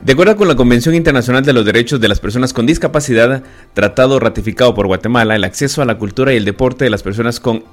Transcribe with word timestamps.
De 0.00 0.12
acuerdo 0.12 0.36
con 0.36 0.46
la 0.46 0.54
Convención 0.54 0.94
Internacional 0.94 1.44
de 1.44 1.52
los 1.52 1.64
Derechos 1.64 2.00
de 2.00 2.06
las 2.06 2.20
Personas 2.20 2.52
con 2.52 2.66
Discapacidad, 2.66 3.42
tratado 3.74 4.20
ratificado 4.20 4.72
por 4.72 4.86
Guatemala, 4.86 5.34
el 5.34 5.42
acceso 5.42 5.82
a 5.82 5.84
la 5.84 5.98
cultura 5.98 6.32
y 6.32 6.36
el 6.36 6.44
deporte 6.44 6.84
de 6.84 6.90
las 6.90 7.02
personas 7.02 7.40
con 7.40 7.64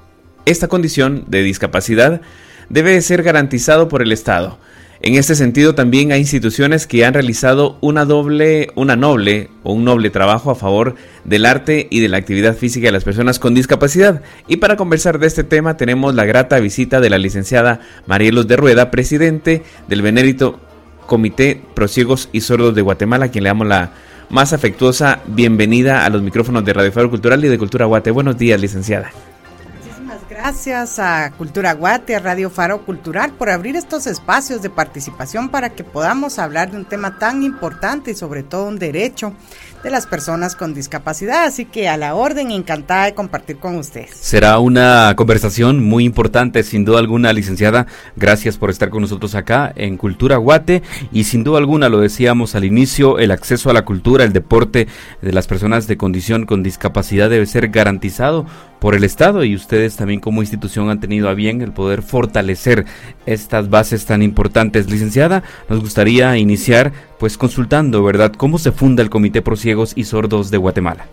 esta 0.46 0.68
condición 0.68 1.26
de 1.28 1.44
discapacidad 1.44 2.22
debe 2.70 3.00
ser 3.04 3.22
garantizado 3.22 3.90
por 3.90 4.02
el 4.02 4.12
Estado. 4.12 4.58
En 5.02 5.14
este 5.14 5.36
sentido, 5.36 5.76
también 5.76 6.12
hay 6.12 6.22
instituciones 6.22 6.88
que 6.88 7.06
han 7.06 7.14
realizado 7.14 7.78
una 7.82 8.06
doble, 8.06 8.70
una 8.74 8.96
noble 8.96 9.52
o 9.62 9.74
un 9.74 9.84
noble 9.84 10.10
trabajo 10.10 10.50
a 10.50 10.56
favor 10.56 10.96
del 11.26 11.46
arte 11.46 11.88
y 11.92 12.00
de 12.00 12.10
la 12.10 12.18
actividad 12.18 12.56
física 12.56 12.88
de 12.88 12.92
las 12.92 13.04
personas 13.04 13.38
con 13.38 13.54
discapacidad. 13.54 14.24
Y 14.48 14.58
para 14.58 14.78
conversar 14.78 15.20
de 15.20 15.28
este 15.28 15.44
tema 15.44 15.78
tenemos 15.78 16.16
la 16.16 16.26
grata 16.26 16.60
visita 16.60 17.02
de 17.02 17.12
la 17.12 17.20
licenciada 17.20 17.82
Marielos 18.08 18.48
de 18.48 18.56
Rueda, 18.56 18.90
presidente 18.90 19.62
del 19.88 20.02
Benérito 20.02 20.60
Comité 21.06 21.62
Prosiegos 21.74 22.30
y 22.32 22.42
Sordos 22.42 22.76
de 22.76 22.82
Guatemala, 22.82 23.26
a 23.26 23.28
quien 23.30 23.44
le 23.44 23.50
damos 23.50 23.68
la 23.68 23.92
más 24.30 24.54
afectuosa 24.54 25.22
bienvenida 25.28 26.06
a 26.06 26.10
los 26.10 26.22
micrófonos 26.22 26.66
de 26.66 26.74
Radio 26.74 26.92
Faro 26.92 27.10
Cultural 27.10 27.44
y 27.44 27.48
de 27.48 27.58
Cultura 27.58 27.86
Guate. 27.86 28.12
Buenos 28.12 28.38
días, 28.38 28.60
licenciada. 28.60 29.12
Gracias 30.46 31.00
a 31.00 31.32
Cultura 31.32 31.74
Guate, 31.74 32.16
a 32.16 32.20
Radio 32.20 32.52
Faro 32.52 32.86
Cultural, 32.86 33.32
por 33.32 33.50
abrir 33.50 33.76
estos 33.76 34.06
espacios 34.06 34.62
de 34.62 34.70
participación 34.70 35.50
para 35.50 35.72
que 35.72 35.84
podamos 35.84 36.38
hablar 36.38 36.70
de 36.70 36.78
un 36.78 36.86
tema 36.86 37.18
tan 37.18 37.42
importante 37.42 38.12
y 38.12 38.16
sobre 38.16 38.44
todo 38.44 38.68
un 38.68 38.78
derecho 38.78 39.34
de 39.86 39.92
las 39.92 40.08
personas 40.08 40.56
con 40.56 40.74
discapacidad. 40.74 41.46
Así 41.46 41.66
que 41.66 41.88
a 41.88 41.96
la 41.96 42.16
orden, 42.16 42.52
encantada 42.52 43.06
de 43.06 43.14
compartir 43.14 43.58
con 43.58 43.76
ustedes. 43.78 44.10
Será 44.16 44.58
una 44.58 45.14
conversación 45.16 45.84
muy 45.84 46.04
importante, 46.04 46.64
sin 46.64 46.84
duda 46.84 47.00
alguna, 47.00 47.32
licenciada. 47.32 47.86
Gracias 48.16 48.58
por 48.58 48.72
estar 48.72 48.90
con 48.90 49.04
nosotros 49.04 49.36
acá 49.36 49.72
en 49.76 49.98
Cultura 49.98 50.38
Guate. 50.38 50.82
Y 51.12 51.26
sin 51.26 51.44
duda 51.44 51.60
alguna, 51.60 51.88
lo 51.88 52.00
decíamos 52.00 52.56
al 52.56 52.66
inicio, 52.66 53.20
el 53.20 53.30
acceso 53.30 53.70
a 53.70 53.74
la 53.74 53.86
cultura, 53.86 54.24
el 54.24 54.34
deporte 54.34 54.88
de 55.22 55.32
las 55.32 55.46
personas 55.46 55.86
de 55.86 55.98
condición 55.98 56.48
con 56.48 56.64
discapacidad 56.64 57.30
debe 57.30 57.46
ser 57.46 57.68
garantizado 57.70 58.48
por 58.80 58.96
el 58.96 59.04
Estado 59.04 59.44
y 59.44 59.56
ustedes 59.56 59.96
también 59.96 60.20
como 60.20 60.42
institución 60.42 60.90
han 60.90 61.00
tenido 61.00 61.30
a 61.30 61.34
bien 61.34 61.62
el 61.62 61.72
poder 61.72 62.02
fortalecer 62.02 62.86
estas 63.26 63.70
bases 63.70 64.06
tan 64.06 64.22
importantes. 64.22 64.90
Licenciada, 64.90 65.44
nos 65.70 65.80
gustaría 65.80 66.38
iniciar 66.38 66.92
pues 67.20 67.38
consultando, 67.38 68.04
¿verdad?, 68.04 68.34
cómo 68.34 68.58
se 68.60 68.72
funda 68.72 69.04
el 69.04 69.10
Comité 69.10 69.42
Pro 69.42 69.56
Ciegos 69.56 69.94
y 69.96 70.04
Sordos 70.04 70.52
de 70.52 70.58
Guatemala. 70.58 71.08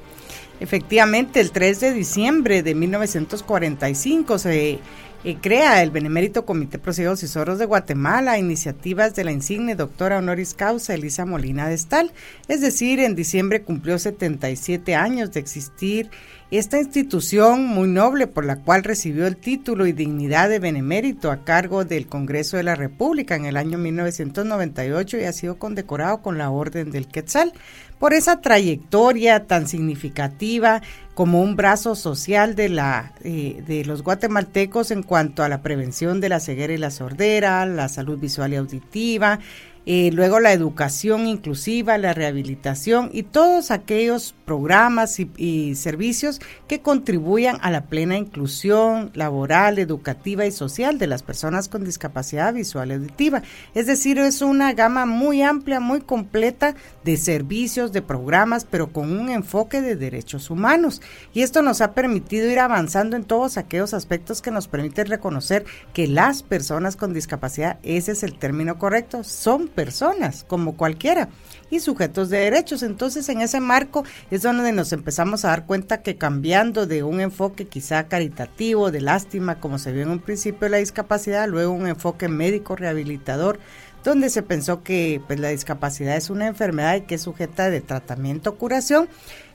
Efectivamente, 0.61 1.41
el 1.41 1.51
3 1.51 1.81
de 1.81 1.93
diciembre 1.93 2.63
de 2.63 2.75
1945 2.75 4.39
se 4.39 4.79
eh, 5.25 5.37
crea 5.41 5.83
el 5.83 5.91
Benemérito 5.91 6.45
Comité 6.45 6.79
Pro 6.79 6.93
Ciegos 6.93 7.23
y 7.23 7.29
Sordos 7.29 7.59
de 7.59 7.67
Guatemala, 7.67 8.39
iniciativas 8.39 9.15
de 9.15 9.25
la 9.25 9.33
insigne 9.33 9.77
doctora 9.77 10.19
honoris 10.19 10.55
causa 10.55 10.95
Elisa 10.95 11.25
Molina 11.25 11.69
de 11.69 11.75
Estal. 11.75 12.13
Es 12.49 12.61
decir, 12.61 12.99
en 13.01 13.15
diciembre 13.15 13.63
cumplió 13.63 13.99
77 13.99 14.95
años 14.95 15.33
de 15.33 15.41
existir 15.41 16.11
esta 16.51 16.79
institución 16.79 17.65
muy 17.65 17.89
noble 17.89 18.27
por 18.27 18.45
la 18.45 18.57
cual 18.57 18.85
recibió 18.85 19.27
el 19.27 19.39
título 19.39 19.87
y 19.87 19.93
dignidad 19.93 20.51
de 20.51 20.59
benemérito 20.59 21.31
a 21.31 21.45
cargo 21.45 21.87
del 21.87 22.09
Congreso 22.09 22.59
de 22.59 22.63
la 22.63 22.75
República 22.75 23.37
en 23.37 23.47
el 23.47 23.57
año 23.57 23.79
1998 23.79 25.17
y 25.17 25.25
ha 25.25 25.33
sido 25.33 25.57
condecorado 25.57 26.21
con 26.21 26.37
la 26.37 26.51
Orden 26.51 26.91
del 26.91 27.07
Quetzal 27.07 27.55
por 28.03 28.15
esa 28.15 28.41
trayectoria 28.41 29.47
tan 29.47 29.69
significativa 29.69 30.83
como 31.15 31.41
un 31.41 31.55
brazo 31.55 31.95
social 31.95 32.57
de, 32.57 32.69
la, 32.69 33.13
eh, 33.23 33.63
de 33.65 33.85
los 33.85 34.03
guatemaltecos 34.03 34.91
en 34.91 35.05
cuanto 35.05 35.45
a 35.45 35.49
la 35.49 35.63
prevención 35.63 36.21
de 36.21 36.29
la 36.29 36.41
ceguera 36.41 36.73
y 36.73 36.79
la 36.79 36.91
sordera, 36.91 37.65
la 37.65 37.89
salud 37.89 38.19
visual 38.19 38.55
y 38.55 38.57
auditiva, 38.57 39.39
luego 39.85 40.39
la 40.39 40.53
educación 40.53 41.27
inclusiva, 41.27 41.99
la 41.99 42.15
rehabilitación 42.15 43.11
y 43.13 43.25
todos 43.25 43.71
aquellos 43.71 44.35
programas 44.45 45.19
y, 45.19 45.75
servicios 45.75 46.41
que 46.69 46.81
contribuyan 46.81 47.59
a 47.63 47.71
la 47.71 47.87
plena 47.87 48.17
inclusión 48.17 49.11
laboral, 49.15 49.79
educativa 49.79 50.47
y 50.47 50.53
social 50.53 50.99
de 50.99 51.07
las 51.07 51.23
personas 51.23 51.69
con 51.69 51.85
discapacidad 51.85 52.55
visual 52.55 52.91
y 52.91 52.95
auditiva. 52.95 53.43
Es 53.75 53.87
decir, 53.87 54.19
es 54.19 54.43
una 54.43 54.73
gama 54.73 55.07
muy 55.07 55.43
amplia, 55.43 55.81
muy 55.81 56.01
completa 56.01 56.75
de 57.05 57.17
servicios, 57.17 57.93
de 57.93 58.03
programas, 58.03 58.67
pero 58.69 58.93
con 58.93 59.19
un 59.19 59.31
enfoque 59.31 59.81
de 59.81 59.97
derechos 59.97 60.51
humanos. 60.51 61.01
Y 61.33 61.43
esto 61.43 61.63
nos 61.63 61.81
ha 61.81 61.93
permitido 61.93 62.51
ir 62.51 62.59
avanzando 62.61 63.17
en 63.17 63.25
todos 63.25 63.57
aquellos 63.57 63.95
aspectos 63.95 64.43
que 64.43 64.51
nos 64.51 64.69
permiten 64.69 65.07
reconocer 65.07 65.65
que 65.93 66.07
las 66.07 66.43
personas 66.43 66.97
con 66.97 67.15
discapacidad, 67.15 67.79
ese 67.83 68.13
es 68.13 68.23
el 68.23 68.39
término 68.39 68.79
correcto, 68.79 69.25
son 69.25 69.72
personas 69.75 70.45
como 70.47 70.77
cualquiera 70.77 71.29
y 71.71 71.81
sujetos 71.81 72.31
de 72.31 72.39
derechos. 72.39 72.83
Entonces, 72.83 73.29
en 73.29 73.41
ese 73.41 73.61
marco 73.61 74.05
es 74.31 74.43
donde 74.43 74.73
nos 74.73 74.93
empezamos 74.93 75.45
a 75.45 75.49
dar 75.49 75.67
cuenta 75.67 76.03
que 76.03 76.17
cambiando 76.17 76.87
de 76.87 77.03
un 77.03 77.21
enfoque 77.21 77.67
quizá 77.67 78.09
caritativo, 78.09 78.91
de 78.91 79.01
lástima, 79.01 79.59
como 79.59 79.79
se 79.79 79.93
vio 79.93 80.03
en 80.03 80.11
un 80.11 80.21
principio 80.21 80.69
la 80.69 80.77
discapacidad, 80.77 81.49
luego 81.49 81.73
un 81.73 81.87
enfoque 81.87 82.29
médico 82.29 82.77
rehabilitador, 82.77 83.59
donde 84.05 84.31
se 84.31 84.43
pensó 84.43 84.83
que 84.83 85.21
pues, 85.27 85.39
la 85.41 85.49
discapacidad 85.49 86.17
es 86.17 86.31
una 86.31 86.47
enfermedad 86.47 86.97
y 86.97 87.03
que 87.03 87.15
es 87.15 87.23
sujeta 87.23 87.71
de 87.71 87.81
tratamiento 87.81 88.51
o 88.51 88.55
curación. 88.57 89.09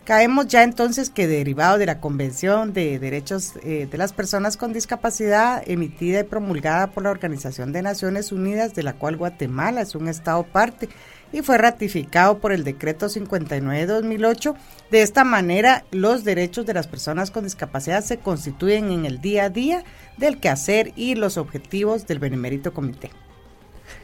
Caemos 0.08 0.48
ya 0.48 0.64
entonces 0.64 1.10
que 1.10 1.28
derivado 1.28 1.78
de 1.78 1.86
la 1.86 2.00
Convención 2.00 2.72
de 2.72 2.98
Derechos 2.98 3.56
eh, 3.62 3.90
de 3.92 3.98
las 3.98 4.14
Personas 4.14 4.56
con 4.56 4.72
Discapacidad 4.72 5.62
emitida 5.70 6.22
y 6.22 6.24
promulgada 6.24 6.92
por 6.92 7.04
la 7.04 7.12
Organización 7.12 7.74
de 7.74 7.82
Naciones 7.82 8.32
Unidas, 8.32 8.74
de 8.74 8.84
la 8.84 8.94
cual 8.94 9.18
Guatemala 9.18 9.82
es 9.82 9.96
un 9.96 10.08
Estado 10.08 10.44
parte, 10.44 10.88
y 11.34 11.42
fue 11.42 11.58
ratificado 11.58 12.40
por 12.40 12.54
el 12.54 12.64
decreto 12.64 13.08
59-2008. 13.08 14.56
De 14.92 15.02
esta 15.02 15.26
manera, 15.26 15.84
los 15.92 16.24
derechos 16.24 16.66
de 16.66 16.74
las 16.74 16.88
personas 16.88 17.30
con 17.30 17.44
discapacidad 17.44 18.02
se 18.02 18.18
constituyen 18.18 18.92
en 18.92 19.06
el 19.06 19.20
día 19.20 19.44
a 19.44 19.50
día 19.50 19.84
del 20.16 20.40
quehacer 20.40 20.94
y 20.96 21.16
los 21.16 21.36
objetivos 21.36 22.08
del 22.08 22.20
Benemérito 22.20 22.74
Comité. 22.74 23.12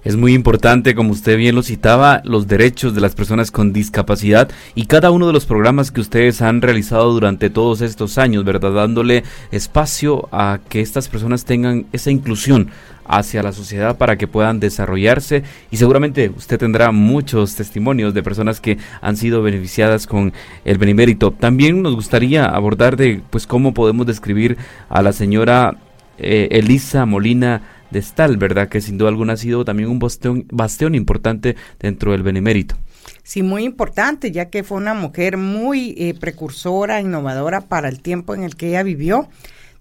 Es 0.04 0.18
muy 0.18 0.34
importante, 0.34 0.96
como 0.96 1.12
usted 1.12 1.38
bien 1.38 1.56
lo 1.56 1.64
citaba, 1.64 2.22
los 2.26 2.48
derechos 2.48 2.94
de 2.94 3.00
las 3.00 3.16
personas 3.16 3.52
con 3.52 3.72
discapacidad 3.72 4.50
y 4.76 4.86
cada 4.86 5.12
uno 5.12 5.28
de 5.28 5.34
los 5.34 5.46
programas 5.46 5.92
que 5.92 6.02
ustedes 6.02 6.42
han 6.42 6.62
realizado 6.62 7.14
durante 7.14 7.50
todos 7.50 7.80
estos 7.80 8.18
años, 8.18 8.44
¿verdad? 8.44 8.74
Dándole 8.74 9.24
espacio 9.52 10.28
a 10.34 10.60
que 10.68 10.82
estas 10.82 11.08
personas 11.08 11.46
tengan 11.46 11.86
esa 11.94 12.12
inclusión 12.12 12.70
hacia 13.06 13.44
la 13.44 13.54
sociedad 13.54 13.98
para 13.98 14.18
que 14.18 14.28
puedan 14.28 14.60
desarrollarse 14.60 15.44
y 15.72 15.78
seguramente 15.78 16.32
usted 16.36 16.58
tendrá 16.58 16.92
muchos 16.92 17.56
testimonios 17.56 18.14
de 18.14 18.24
personas 18.24 18.60
que 18.60 18.78
han 19.02 19.18
sido 19.18 19.42
beneficiadas 19.42 20.08
con 20.08 20.34
el 20.66 20.78
benemérito. 20.78 21.32
También 21.32 21.82
nos 21.82 21.96
gustaría 21.96 22.46
abordar 22.46 22.98
de 22.98 23.22
pues 23.30 23.48
cómo 23.48 23.74
podemos 23.74 24.06
describir 24.06 24.58
a 24.90 25.02
la 25.02 25.14
señora 25.14 25.78
eh, 26.18 26.50
Elisa 26.52 27.06
Molina 27.06 27.62
de 27.94 28.02
Stal, 28.02 28.36
¿verdad? 28.38 28.68
Que 28.68 28.82
sin 28.82 28.98
duda 28.98 29.10
alguna 29.10 29.34
ha 29.34 29.38
sido 29.38 29.64
también 29.64 29.90
un 29.90 30.00
bastión, 30.00 30.46
bastión 30.52 30.96
importante 30.96 31.56
dentro 31.80 32.12
del 32.12 32.24
benemérito. 32.24 32.76
Sí, 33.24 33.42
muy 33.42 33.64
importante, 33.64 34.32
ya 34.32 34.50
que 34.50 34.64
fue 34.64 34.78
una 34.78 34.94
mujer 34.94 35.38
muy 35.38 35.96
eh, 35.98 36.14
precursora, 36.14 37.00
innovadora 37.00 37.62
para 37.62 37.88
el 37.88 38.02
tiempo 38.02 38.36
en 38.36 38.44
el 38.44 38.56
que 38.56 38.70
ella 38.70 38.84
vivió 38.84 39.30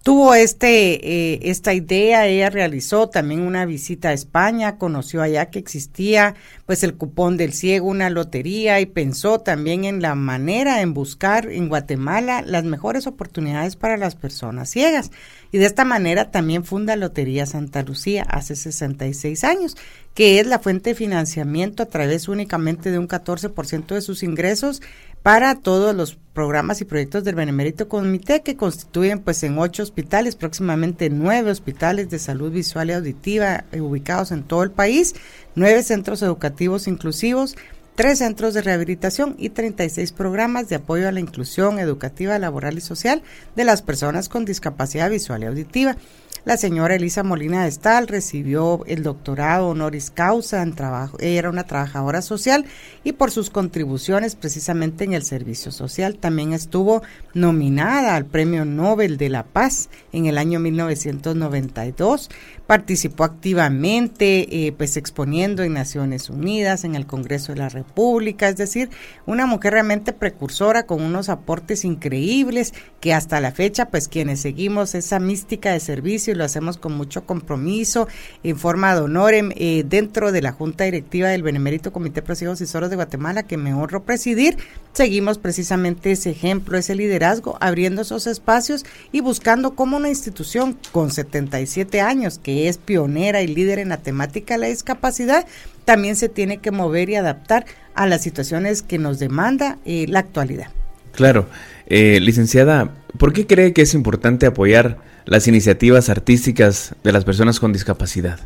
tuvo 0.03 0.35
este, 0.35 1.35
eh, 1.35 1.41
esta 1.43 1.75
idea, 1.75 2.27
ella 2.27 2.51
realizó 2.51 3.09
también 3.09 3.43
una 3.43 3.65
visita 3.67 4.09
a 4.09 4.13
España, 4.13 4.77
conoció 4.77 5.23
allá 5.23 5.47
que 5.47 5.59
existía 5.59 6.35
pues 6.67 6.83
el 6.83 6.95
cupón 6.95 7.37
del 7.37 7.53
ciego, 7.53 7.89
una 7.89 8.11
lotería 8.11 8.81
y 8.81 8.87
pensó 8.87 9.41
también 9.41 9.85
en 9.85 10.03
la 10.03 10.15
manera 10.15 10.81
en 10.81 10.93
buscar 10.93 11.49
en 11.51 11.69
Guatemala 11.69 12.43
las 12.43 12.65
mejores 12.65 13.07
oportunidades 13.07 13.77
para 13.77 13.97
las 13.97 14.17
personas 14.17 14.71
ciegas. 14.71 15.11
Y 15.53 15.59
de 15.59 15.67
esta 15.67 15.85
manera 15.85 16.31
también 16.31 16.65
funda 16.65 16.97
Lotería 16.97 17.45
Santa 17.45 17.83
Lucía 17.83 18.25
hace 18.27 18.57
66 18.57 19.45
años, 19.45 19.77
que 20.15 20.41
es 20.41 20.47
la 20.47 20.59
fuente 20.59 20.91
de 20.91 20.97
financiamiento 20.97 21.83
a 21.83 21.87
través 21.87 22.29
únicamente 22.29 22.91
de 22.91 22.99
un 22.99 23.07
14% 23.07 23.95
de 23.95 24.01
sus 24.01 24.23
ingresos 24.23 24.81
para 25.23 25.55
todos 25.57 25.95
los 25.95 26.19
programas 26.33 26.81
y 26.81 26.85
proyectos 26.85 27.25
del 27.25 27.35
Benemérito 27.35 27.89
Comité 27.89 28.43
que 28.43 28.57
constituyen 28.57 29.21
pues 29.21 29.43
en 29.43 29.59
ocho 29.59 29.83
hospitales, 29.83 30.35
próximamente 30.35 31.11
nueve 31.11 31.51
hospitales 31.51 32.11
de 32.11 32.19
salud 32.19 32.51
visual 32.51 32.91
y 32.91 32.95
auditiva 32.95 33.65
eh, 33.71 33.81
ubicados 33.81 34.33
en 34.33 34.43
todo 34.43 34.63
el 34.63 34.71
país, 34.71 35.15
nueve 35.55 35.83
centros 35.83 36.23
educativos 36.23 36.89
inclusivos, 36.89 37.57
tres 37.95 38.19
centros 38.19 38.55
de 38.55 38.63
rehabilitación 38.63 39.37
y 39.39 39.51
36 39.51 40.13
programas 40.13 40.69
de 40.69 40.77
apoyo 40.77 41.07
a 41.07 41.13
la 41.13 41.21
inclusión 41.21 41.79
educativa, 41.79 42.39
laboral 42.39 42.79
y 42.79 42.81
social 42.81 43.23
de 43.55 43.65
las 43.65 43.83
personas 43.83 44.29
con 44.29 44.45
discapacidad 44.45 45.11
visual 45.11 45.43
y 45.43 45.47
auditiva. 45.47 45.97
La 46.45 46.57
señora 46.57 46.97
Elisa 46.97 47.23
Molina 47.23 47.63
de 47.63 47.69
Estal 47.69 48.09
recibió 48.09 48.85
el 48.89 49.05
doctorado 49.05 49.69
honoris 49.69 50.11
causa 50.11 50.61
en 50.63 50.75
trabajo, 50.75 51.17
era 51.21 51.49
una 51.49 51.63
trabajadora 51.63 52.21
social 52.21 52.65
y 53.05 53.13
por 53.13 53.31
sus 53.31 53.49
contribuciones 53.49 54.35
precisamente 54.35 55.05
en 55.05 55.13
el 55.13 55.23
servicio 55.23 55.71
social. 55.71 56.17
También 56.17 56.53
estuvo 56.53 57.03
nominada 57.33 58.17
al 58.17 58.27
Premio 58.27 58.65
Nobel 58.65 59.19
de 59.19 59.29
la 59.29 59.45
Paz 59.45 59.89
en 60.11 60.27
el 60.27 60.37
año 60.37 60.59
1992 60.59 62.29
participó 62.73 63.25
activamente, 63.25 64.67
eh, 64.67 64.73
pues 64.73 64.97
exponiendo 64.97 65.63
en 65.63 65.75
Naciones 65.75 66.31
Unidas, 66.31 66.85
en 66.85 66.95
el 66.95 67.07
Congreso 67.07 67.53
de 67.53 67.59
la 67.59 67.69
República, 67.69 68.49
es 68.49 68.57
decir, 68.57 68.89
una 69.27 69.45
mujer 69.45 69.75
realmente 69.75 70.15
precursora 70.15 70.87
con 70.87 71.03
unos 71.03 71.29
aportes 71.29 71.85
increíbles 71.85 72.73
que 72.99 73.13
hasta 73.13 73.43
la 73.43 73.53
fecha, 73.53 73.91
pues 73.91 74.09
quienes 74.09 74.41
seguimos 74.41 74.95
esa 74.95 75.19
mística 75.19 75.71
de 75.73 75.81
servicio 75.81 76.32
y 76.33 76.35
lo 76.35 76.45
hacemos 76.45 76.79
con 76.79 76.93
mucho 76.93 77.25
compromiso, 77.25 78.09
en 78.43 78.57
forma 78.57 78.95
de 78.95 79.03
honor 79.03 79.35
eh, 79.35 79.85
dentro 79.87 80.33
de 80.33 80.43
la 80.43 80.53
Junta 80.53 80.85
Directiva 80.85 81.29
del 81.29 81.43
Benemérito 81.43 81.93
Comité 81.93 82.21
de 82.21 82.53
y 82.61 82.67
Soros 82.67 82.91
de 82.91 82.97
Guatemala, 82.97 83.45
que 83.45 83.57
me 83.57 83.75
honro 83.75 84.03
presidir, 84.03 84.57
seguimos 84.93 85.39
precisamente 85.39 86.13
ese 86.13 86.31
ejemplo, 86.31 86.77
ese 86.77 86.95
liderazgo, 86.95 87.57
abriendo 87.61 88.03
esos 88.03 88.27
espacios 88.27 88.85
y 89.13 89.21
buscando 89.21 89.75
como 89.75 89.97
una 89.97 90.09
institución 90.09 90.77
con 90.93 91.11
77 91.11 92.01
años 92.01 92.39
que 92.39 92.69
es 92.69 92.79
pionera 92.79 93.43
y 93.43 93.47
líder 93.47 93.79
en 93.79 93.91
la 93.91 93.99
temática 93.99 94.55
de 94.55 94.61
la 94.61 94.67
discapacidad, 94.67 95.47
también 95.85 96.17
se 96.17 96.29
tiene 96.29 96.59
que 96.59 96.71
mover 96.71 97.11
y 97.11 97.17
adaptar 97.17 97.67
a 97.95 98.07
las 98.07 98.23
situaciones 98.23 98.83
que 98.83 98.99
nos 98.99 99.19
demanda 99.19 99.79
eh, 99.85 100.07
la 100.09 100.21
actualidad. 100.21 100.69
Claro. 101.13 101.49
Eh, 101.87 102.21
licenciada, 102.21 102.95
¿por 103.19 103.33
qué 103.33 103.47
cree 103.47 103.73
que 103.73 103.83
es 103.83 103.95
importante 103.95 104.47
apoyar 104.47 104.99
las 105.25 105.47
iniciativas 105.47 106.09
artísticas 106.09 106.95
de 107.05 107.13
las 107.13 107.25
personas 107.25 107.61
con 107.61 107.73
discapacidad? 107.73 108.41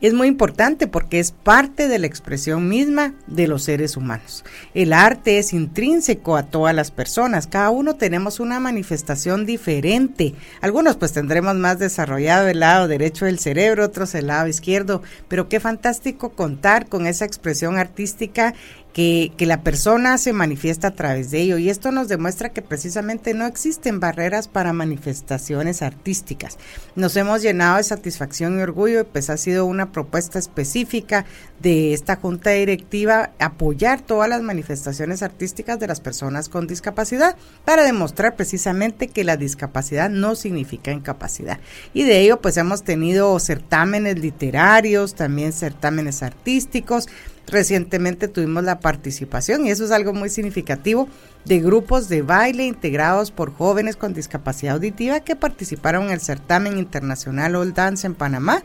es 0.00 0.14
muy 0.14 0.28
importante 0.28 0.86
porque 0.86 1.20
es 1.20 1.32
parte 1.32 1.86
de 1.86 1.98
la 1.98 2.06
expresión 2.06 2.68
misma 2.68 3.14
de 3.26 3.46
los 3.46 3.64
seres 3.64 3.96
humanos. 3.96 4.44
El 4.74 4.92
arte 4.92 5.38
es 5.38 5.52
intrínseco 5.52 6.36
a 6.36 6.44
todas 6.44 6.74
las 6.74 6.90
personas, 6.90 7.46
cada 7.46 7.70
uno 7.70 7.96
tenemos 7.96 8.40
una 8.40 8.60
manifestación 8.60 9.44
diferente. 9.44 10.34
Algunos 10.62 10.96
pues 10.96 11.12
tendremos 11.12 11.54
más 11.56 11.78
desarrollado 11.78 12.48
el 12.48 12.60
lado 12.60 12.88
derecho 12.88 13.26
del 13.26 13.38
cerebro, 13.38 13.84
otros 13.84 14.14
el 14.14 14.28
lado 14.28 14.48
izquierdo, 14.48 15.02
pero 15.28 15.48
qué 15.48 15.60
fantástico 15.60 16.30
contar 16.30 16.88
con 16.88 17.06
esa 17.06 17.26
expresión 17.26 17.76
artística 17.76 18.54
que, 18.92 19.32
la 19.38 19.62
persona 19.62 20.18
se 20.18 20.32
manifiesta 20.32 20.88
a 20.88 20.94
través 20.94 21.30
de 21.30 21.40
ello. 21.40 21.58
Y 21.58 21.70
esto 21.70 21.90
nos 21.90 22.08
demuestra 22.08 22.50
que 22.50 22.62
precisamente 22.62 23.34
no 23.34 23.46
existen 23.46 24.00
barreras 24.00 24.48
para 24.48 24.72
manifestaciones 24.72 25.82
artísticas. 25.82 26.58
Nos 26.94 27.16
hemos 27.16 27.42
llenado 27.42 27.76
de 27.76 27.84
satisfacción 27.84 28.58
y 28.58 28.62
orgullo, 28.62 29.06
pues 29.06 29.30
ha 29.30 29.36
sido 29.36 29.66
una 29.66 29.92
propuesta 29.92 30.38
específica 30.38 31.24
de 31.60 31.92
esta 31.92 32.16
junta 32.16 32.50
directiva 32.50 33.30
apoyar 33.38 34.00
todas 34.00 34.28
las 34.28 34.42
manifestaciones 34.42 35.22
artísticas 35.22 35.78
de 35.78 35.86
las 35.86 36.00
personas 36.00 36.48
con 36.48 36.66
discapacidad 36.66 37.36
para 37.64 37.84
demostrar 37.84 38.34
precisamente 38.36 39.08
que 39.08 39.24
la 39.24 39.36
discapacidad 39.36 40.08
no 40.10 40.34
significa 40.34 40.90
incapacidad. 40.90 41.58
Y 41.92 42.04
de 42.04 42.20
ello 42.20 42.40
pues 42.40 42.56
hemos 42.56 42.82
tenido 42.82 43.38
certámenes 43.38 44.18
literarios, 44.18 45.14
también 45.14 45.52
certámenes 45.52 46.22
artísticos, 46.22 47.08
Recientemente 47.50 48.28
tuvimos 48.28 48.64
la 48.64 48.80
participación, 48.80 49.66
y 49.66 49.70
eso 49.70 49.84
es 49.84 49.90
algo 49.90 50.12
muy 50.12 50.28
significativo, 50.28 51.08
de 51.44 51.58
grupos 51.60 52.08
de 52.08 52.22
baile 52.22 52.64
integrados 52.64 53.30
por 53.30 53.52
jóvenes 53.52 53.96
con 53.96 54.14
discapacidad 54.14 54.74
auditiva 54.74 55.20
que 55.20 55.36
participaron 55.36 56.06
en 56.06 56.10
el 56.12 56.20
certamen 56.20 56.78
internacional 56.78 57.56
Old 57.56 57.74
Dance 57.74 58.06
en 58.06 58.14
Panamá 58.14 58.62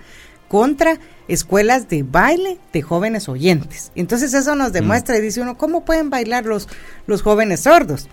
contra 0.48 1.00
escuelas 1.28 1.90
de 1.90 2.04
baile 2.04 2.60
de 2.72 2.82
jóvenes 2.82 3.28
oyentes. 3.28 3.92
Entonces 3.96 4.34
eso 4.34 4.56
nos 4.56 4.72
demuestra 4.74 5.18
y 5.18 5.22
dice 5.22 5.42
uno, 5.42 5.58
¿cómo 5.58 5.86
pueden 5.86 6.10
bailar 6.10 6.46
los, 6.46 6.68
los 7.08 7.22
jóvenes 7.22 7.62
sordos? 7.62 8.08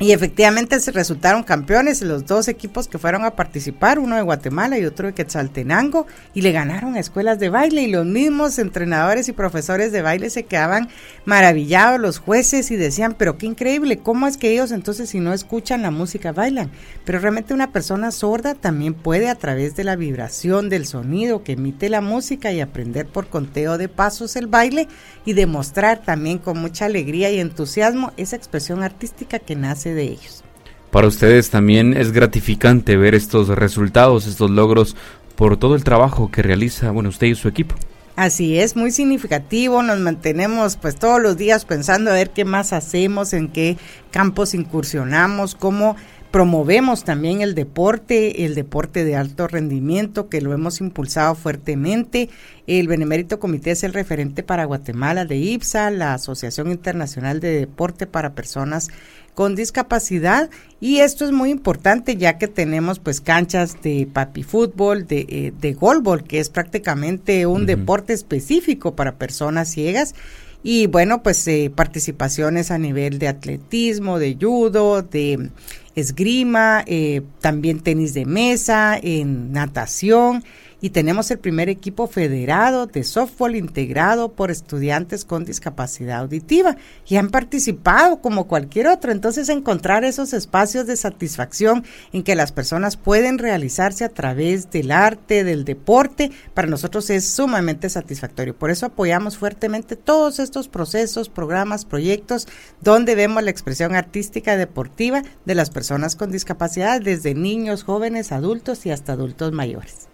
Y 0.00 0.10
efectivamente 0.10 0.80
se 0.80 0.90
resultaron 0.90 1.44
campeones 1.44 2.02
los 2.02 2.26
dos 2.26 2.48
equipos 2.48 2.88
que 2.88 2.98
fueron 2.98 3.24
a 3.24 3.36
participar, 3.36 4.00
uno 4.00 4.16
de 4.16 4.22
Guatemala 4.22 4.76
y 4.76 4.84
otro 4.84 5.06
de 5.06 5.14
Quetzaltenango, 5.14 6.08
y 6.34 6.42
le 6.42 6.50
ganaron 6.50 6.96
a 6.96 7.00
escuelas 7.00 7.38
de 7.38 7.48
baile 7.48 7.82
y 7.82 7.86
los 7.92 8.04
mismos 8.04 8.58
entrenadores 8.58 9.28
y 9.28 9.32
profesores 9.32 9.92
de 9.92 10.02
baile 10.02 10.30
se 10.30 10.42
quedaban 10.42 10.88
maravillados, 11.24 12.00
los 12.00 12.18
jueces, 12.18 12.72
y 12.72 12.76
decían, 12.76 13.14
pero 13.16 13.38
qué 13.38 13.46
increíble, 13.46 13.98
¿cómo 13.98 14.26
es 14.26 14.36
que 14.36 14.50
ellos 14.50 14.72
entonces 14.72 15.10
si 15.10 15.20
no 15.20 15.32
escuchan 15.32 15.82
la 15.82 15.92
música 15.92 16.32
bailan? 16.32 16.72
Pero 17.04 17.20
realmente 17.20 17.54
una 17.54 17.70
persona 17.70 18.10
sorda 18.10 18.54
también 18.56 18.94
puede 18.94 19.28
a 19.28 19.36
través 19.36 19.76
de 19.76 19.84
la 19.84 19.94
vibración 19.94 20.70
del 20.70 20.86
sonido 20.86 21.44
que 21.44 21.52
emite 21.52 21.88
la 21.88 22.00
música 22.00 22.52
y 22.52 22.60
aprender 22.60 23.06
por 23.06 23.28
conteo 23.28 23.78
de 23.78 23.88
pasos 23.88 24.34
el 24.34 24.48
baile 24.48 24.88
y 25.24 25.34
demostrar 25.34 26.02
también 26.02 26.38
con 26.38 26.58
mucha 26.58 26.86
alegría 26.86 27.30
y 27.30 27.38
entusiasmo 27.38 28.12
esa 28.16 28.34
expresión 28.34 28.82
artística 28.82 29.38
que 29.38 29.54
nace 29.54 29.83
de 29.92 30.04
ellos. 30.04 30.44
Para 30.90 31.08
ustedes 31.08 31.50
también 31.50 31.96
es 31.96 32.12
gratificante 32.12 32.96
ver 32.96 33.16
estos 33.16 33.48
resultados, 33.48 34.28
estos 34.28 34.50
logros 34.50 34.94
por 35.34 35.56
todo 35.56 35.74
el 35.74 35.82
trabajo 35.82 36.30
que 36.30 36.40
realiza, 36.40 36.92
bueno, 36.92 37.08
usted 37.08 37.26
y 37.26 37.34
su 37.34 37.48
equipo. 37.48 37.74
Así 38.16 38.60
es, 38.60 38.76
muy 38.76 38.92
significativo, 38.92 39.82
nos 39.82 39.98
mantenemos 39.98 40.76
pues 40.76 40.94
todos 40.94 41.20
los 41.20 41.36
días 41.36 41.64
pensando 41.64 42.12
a 42.12 42.14
ver 42.14 42.30
qué 42.30 42.44
más 42.44 42.72
hacemos, 42.72 43.32
en 43.32 43.48
qué 43.48 43.76
campos 44.12 44.54
incursionamos, 44.54 45.56
cómo 45.56 45.96
promovemos 46.34 47.04
también 47.04 47.42
el 47.42 47.54
deporte, 47.54 48.44
el 48.44 48.56
deporte 48.56 49.04
de 49.04 49.14
alto 49.14 49.46
rendimiento, 49.46 50.28
que 50.28 50.40
lo 50.40 50.52
hemos 50.52 50.80
impulsado 50.80 51.36
fuertemente. 51.36 52.28
El 52.66 52.88
Benemérito 52.88 53.38
Comité 53.38 53.70
es 53.70 53.84
el 53.84 53.92
referente 53.92 54.42
para 54.42 54.64
Guatemala 54.64 55.26
de 55.26 55.36
IPSA, 55.36 55.92
la 55.92 56.14
Asociación 56.14 56.72
Internacional 56.72 57.38
de 57.38 57.60
Deporte 57.60 58.08
para 58.08 58.34
Personas 58.34 58.88
con 59.34 59.54
discapacidad. 59.54 60.50
Y 60.80 60.98
esto 60.98 61.24
es 61.24 61.30
muy 61.30 61.50
importante 61.50 62.16
ya 62.16 62.36
que 62.36 62.48
tenemos 62.48 62.98
pues 62.98 63.20
canchas 63.20 63.80
de 63.80 64.08
papi 64.12 64.42
fútbol, 64.42 65.06
de, 65.06 65.26
eh, 65.28 65.52
de 65.60 65.72
golbol, 65.74 66.24
que 66.24 66.40
es 66.40 66.48
prácticamente 66.48 67.46
un 67.46 67.64
deporte 67.64 68.12
específico 68.12 68.96
para 68.96 69.18
personas 69.18 69.70
ciegas. 69.70 70.16
Y 70.64 70.88
bueno 70.88 71.22
pues 71.22 71.46
eh, 71.46 71.70
participaciones 71.72 72.72
a 72.72 72.78
nivel 72.78 73.20
de 73.20 73.28
atletismo, 73.28 74.18
de 74.18 74.36
judo, 74.40 75.02
de 75.02 75.50
esgrima, 75.94 76.84
eh, 76.86 77.22
también 77.40 77.80
tenis 77.80 78.14
de 78.14 78.24
mesa, 78.24 78.98
en 79.00 79.52
natación 79.52 80.44
y 80.84 80.90
tenemos 80.90 81.30
el 81.30 81.38
primer 81.38 81.70
equipo 81.70 82.06
federado 82.06 82.86
de 82.86 83.04
softball 83.04 83.56
integrado 83.56 84.32
por 84.32 84.50
estudiantes 84.50 85.24
con 85.24 85.46
discapacidad 85.46 86.20
auditiva 86.20 86.76
y 87.08 87.16
han 87.16 87.30
participado 87.30 88.20
como 88.20 88.48
cualquier 88.48 88.88
otro. 88.88 89.10
Entonces 89.10 89.48
encontrar 89.48 90.04
esos 90.04 90.34
espacios 90.34 90.86
de 90.86 90.98
satisfacción 90.98 91.86
en 92.12 92.22
que 92.22 92.34
las 92.34 92.52
personas 92.52 92.98
pueden 92.98 93.38
realizarse 93.38 94.04
a 94.04 94.10
través 94.10 94.70
del 94.72 94.90
arte, 94.90 95.42
del 95.42 95.64
deporte, 95.64 96.30
para 96.52 96.68
nosotros 96.68 97.08
es 97.08 97.26
sumamente 97.26 97.88
satisfactorio. 97.88 98.54
Por 98.54 98.70
eso 98.70 98.84
apoyamos 98.84 99.38
fuertemente 99.38 99.96
todos 99.96 100.38
estos 100.38 100.68
procesos, 100.68 101.30
programas, 101.30 101.86
proyectos 101.86 102.46
donde 102.82 103.14
vemos 103.14 103.42
la 103.42 103.50
expresión 103.50 103.94
artística 103.94 104.58
deportiva 104.58 105.22
de 105.46 105.54
las 105.54 105.70
personas 105.70 106.14
con 106.14 106.30
discapacidad 106.30 107.00
desde 107.00 107.34
niños, 107.34 107.84
jóvenes, 107.84 108.32
adultos 108.32 108.84
y 108.84 108.90
hasta 108.90 109.14
adultos 109.14 109.50
mayores. 109.50 110.08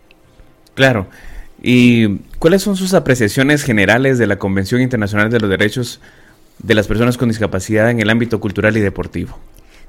Claro. 0.74 1.08
¿Y 1.62 2.18
cuáles 2.38 2.62
son 2.62 2.76
sus 2.76 2.94
apreciaciones 2.94 3.62
generales 3.62 4.18
de 4.18 4.26
la 4.26 4.38
Convención 4.38 4.80
Internacional 4.80 5.30
de 5.30 5.40
los 5.40 5.50
Derechos 5.50 6.00
de 6.58 6.74
las 6.74 6.86
Personas 6.86 7.16
con 7.16 7.28
Discapacidad 7.28 7.90
en 7.90 8.00
el 8.00 8.10
ámbito 8.10 8.40
cultural 8.40 8.76
y 8.76 8.80
deportivo? 8.80 9.38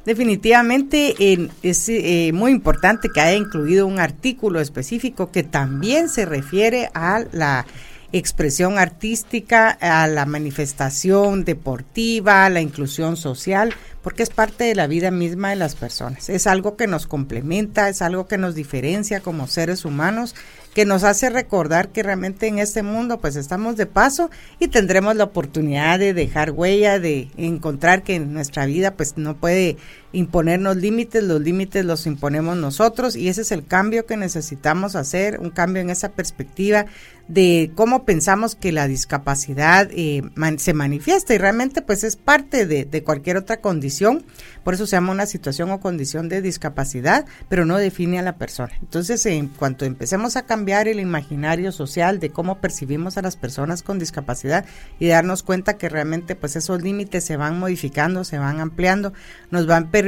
Definitivamente 0.05 1.15
es 1.61 1.89
eh, 1.89 2.31
muy 2.33 2.51
importante 2.51 3.09
que 3.13 3.21
haya 3.21 3.37
incluido 3.37 3.85
un 3.85 3.99
artículo 3.99 4.59
específico 4.59 5.31
que 5.31 5.43
también 5.43 6.09
se 6.09 6.25
refiere 6.25 6.89
a 6.95 7.23
la 7.31 7.67
expresión 8.11 8.77
artística, 8.77 9.69
a 9.69 10.07
la 10.07 10.25
manifestación 10.25 11.45
deportiva, 11.45 12.45
a 12.45 12.49
la 12.49 12.61
inclusión 12.61 13.15
social, 13.15 13.73
porque 14.01 14.23
es 14.23 14.29
parte 14.29 14.65
de 14.65 14.75
la 14.75 14.87
vida 14.87 15.11
misma 15.11 15.51
de 15.51 15.55
las 15.55 15.75
personas. 15.75 16.29
Es 16.29 16.47
algo 16.47 16.75
que 16.75 16.87
nos 16.87 17.07
complementa, 17.07 17.87
es 17.87 18.01
algo 18.01 18.27
que 18.27 18.37
nos 18.37 18.55
diferencia 18.55 19.21
como 19.21 19.47
seres 19.47 19.85
humanos, 19.85 20.35
que 20.73 20.85
nos 20.85 21.03
hace 21.03 21.29
recordar 21.29 21.89
que 21.89 22.03
realmente 22.03 22.47
en 22.47 22.59
este 22.59 22.83
mundo 22.83 23.19
pues 23.19 23.35
estamos 23.35 23.75
de 23.75 23.85
paso 23.85 24.29
y 24.59 24.69
tendremos 24.69 25.15
la 25.15 25.25
oportunidad 25.25 25.99
de 25.99 26.13
dejar 26.13 26.51
huella, 26.51 26.99
de 26.99 27.29
encontrar 27.37 28.03
que 28.03 28.15
en 28.15 28.33
nuestra 28.33 28.65
vida 28.65 28.91
pues 28.91 29.17
no 29.17 29.35
puede 29.35 29.77
imponernos 30.13 30.77
límites, 30.77 31.23
los 31.23 31.41
límites 31.41 31.85
los 31.85 32.05
imponemos 32.05 32.57
nosotros 32.57 33.15
y 33.15 33.29
ese 33.29 33.41
es 33.41 33.51
el 33.51 33.65
cambio 33.65 34.05
que 34.05 34.17
necesitamos 34.17 34.95
hacer, 34.95 35.39
un 35.39 35.49
cambio 35.49 35.81
en 35.81 35.89
esa 35.89 36.09
perspectiva 36.09 36.85
de 37.27 37.71
cómo 37.75 38.03
pensamos 38.03 38.55
que 38.55 38.73
la 38.73 38.87
discapacidad 38.87 39.89
eh, 39.91 40.21
se 40.57 40.73
manifiesta 40.73 41.33
y 41.33 41.37
realmente 41.37 41.81
pues 41.81 42.03
es 42.03 42.17
parte 42.17 42.65
de, 42.65 42.83
de, 42.83 43.03
cualquier 43.03 43.37
otra 43.37 43.61
condición, 43.61 44.25
por 44.65 44.73
eso 44.73 44.85
se 44.85 44.97
llama 44.97 45.13
una 45.13 45.25
situación 45.25 45.71
o 45.71 45.79
condición 45.79 46.27
de 46.27 46.41
discapacidad, 46.41 47.25
pero 47.47 47.65
no 47.65 47.77
define 47.77 48.19
a 48.19 48.21
la 48.21 48.35
persona. 48.35 48.73
Entonces, 48.81 49.25
en 49.25 49.47
cuanto 49.47 49.85
empecemos 49.85 50.35
a 50.35 50.45
cambiar 50.45 50.89
el 50.89 50.99
imaginario 50.99 51.71
social 51.71 52.19
de 52.19 52.31
cómo 52.31 52.59
percibimos 52.59 53.17
a 53.17 53.21
las 53.21 53.37
personas 53.37 53.81
con 53.81 53.97
discapacidad 53.97 54.65
y 54.99 55.07
darnos 55.07 55.41
cuenta 55.41 55.77
que 55.77 55.87
realmente 55.87 56.35
pues 56.35 56.57
esos 56.57 56.81
límites 56.81 57.23
se 57.23 57.37
van 57.37 57.57
modificando, 57.59 58.25
se 58.25 58.39
van 58.39 58.59
ampliando, 58.59 59.13
nos 59.51 59.67
van 59.67 59.89
permitiendo 59.89 60.00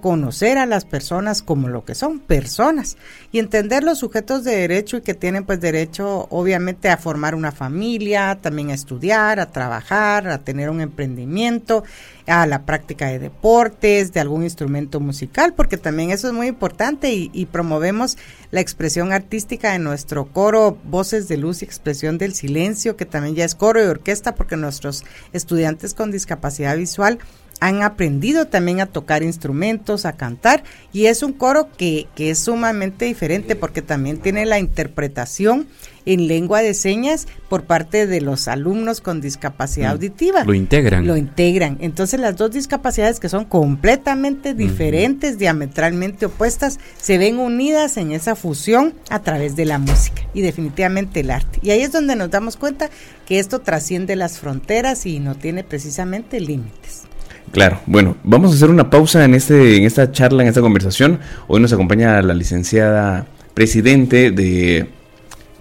conocer 0.00 0.58
a 0.58 0.66
las 0.66 0.84
personas 0.84 1.42
como 1.42 1.68
lo 1.68 1.84
que 1.84 1.94
son, 1.94 2.20
personas, 2.20 2.96
y 3.32 3.38
entender 3.38 3.84
los 3.84 3.98
sujetos 3.98 4.44
de 4.44 4.56
derecho 4.56 4.98
y 4.98 5.00
que 5.02 5.14
tienen 5.14 5.44
pues 5.44 5.60
derecho 5.60 6.26
obviamente 6.30 6.88
a 6.88 6.96
formar 6.96 7.34
una 7.34 7.52
familia, 7.52 8.38
también 8.40 8.70
a 8.70 8.74
estudiar, 8.74 9.40
a 9.40 9.50
trabajar, 9.50 10.28
a 10.28 10.38
tener 10.38 10.70
un 10.70 10.80
emprendimiento, 10.80 11.84
a 12.26 12.46
la 12.46 12.62
práctica 12.64 13.06
de 13.08 13.18
deportes, 13.18 14.12
de 14.12 14.20
algún 14.20 14.44
instrumento 14.44 15.00
musical, 15.00 15.54
porque 15.54 15.76
también 15.76 16.10
eso 16.10 16.28
es 16.28 16.34
muy 16.34 16.46
importante 16.46 17.12
y, 17.12 17.30
y 17.32 17.46
promovemos 17.46 18.16
la 18.50 18.60
expresión 18.60 19.12
artística 19.12 19.72
de 19.72 19.78
nuestro 19.78 20.26
coro 20.26 20.78
Voces 20.84 21.28
de 21.28 21.36
Luz 21.36 21.62
y 21.62 21.64
Expresión 21.64 22.18
del 22.18 22.34
Silencio, 22.34 22.96
que 22.96 23.06
también 23.06 23.34
ya 23.34 23.44
es 23.44 23.54
coro 23.54 23.82
y 23.82 23.86
orquesta, 23.86 24.34
porque 24.34 24.56
nuestros 24.56 25.04
estudiantes 25.32 25.94
con 25.94 26.10
discapacidad 26.10 26.76
visual 26.76 27.18
han 27.60 27.82
aprendido 27.82 28.46
también 28.46 28.80
a 28.80 28.86
tocar 28.86 29.22
instrumentos, 29.22 30.06
a 30.06 30.14
cantar, 30.14 30.64
y 30.92 31.06
es 31.06 31.22
un 31.22 31.32
coro 31.32 31.68
que, 31.76 32.08
que, 32.14 32.30
es 32.30 32.38
sumamente 32.38 33.04
diferente 33.04 33.54
porque 33.54 33.82
también 33.82 34.18
tiene 34.18 34.46
la 34.46 34.58
interpretación 34.58 35.66
en 36.06 36.28
lengua 36.28 36.62
de 36.62 36.74
señas 36.74 37.26
por 37.48 37.64
parte 37.64 38.06
de 38.06 38.20
los 38.20 38.48
alumnos 38.48 39.00
con 39.00 39.20
discapacidad 39.20 39.90
mm, 39.90 39.92
auditiva. 39.92 40.44
Lo 40.44 40.54
integran. 40.54 41.06
Lo 41.06 41.16
integran. 41.16 41.76
Entonces 41.80 42.20
las 42.20 42.36
dos 42.36 42.50
discapacidades 42.52 43.20
que 43.20 43.28
son 43.28 43.44
completamente 43.44 44.54
diferentes, 44.54 45.38
diametralmente 45.38 46.26
opuestas, 46.26 46.78
se 46.98 47.18
ven 47.18 47.38
unidas 47.38 47.96
en 47.96 48.12
esa 48.12 48.34
fusión 48.34 48.94
a 49.10 49.20
través 49.20 49.56
de 49.56 49.66
la 49.66 49.78
música 49.78 50.22
y 50.32 50.40
definitivamente 50.40 51.20
el 51.20 51.30
arte. 51.30 51.58
Y 51.62 51.70
ahí 51.70 51.82
es 51.82 51.92
donde 51.92 52.16
nos 52.16 52.30
damos 52.30 52.56
cuenta 52.56 52.90
que 53.26 53.38
esto 53.38 53.60
trasciende 53.60 54.16
las 54.16 54.38
fronteras 54.38 55.06
y 55.06 55.20
no 55.20 55.34
tiene 55.34 55.64
precisamente 55.64 56.40
límites. 56.40 57.09
Claro, 57.52 57.80
bueno, 57.86 58.16
vamos 58.22 58.52
a 58.52 58.54
hacer 58.54 58.70
una 58.70 58.90
pausa 58.90 59.24
en 59.24 59.34
este, 59.34 59.76
en 59.76 59.84
esta 59.84 60.12
charla, 60.12 60.42
en 60.42 60.48
esta 60.48 60.60
conversación. 60.60 61.18
Hoy 61.48 61.60
nos 61.60 61.72
acompaña 61.72 62.22
la 62.22 62.34
licenciada 62.34 63.26
presidente 63.54 64.30
de 64.30 64.88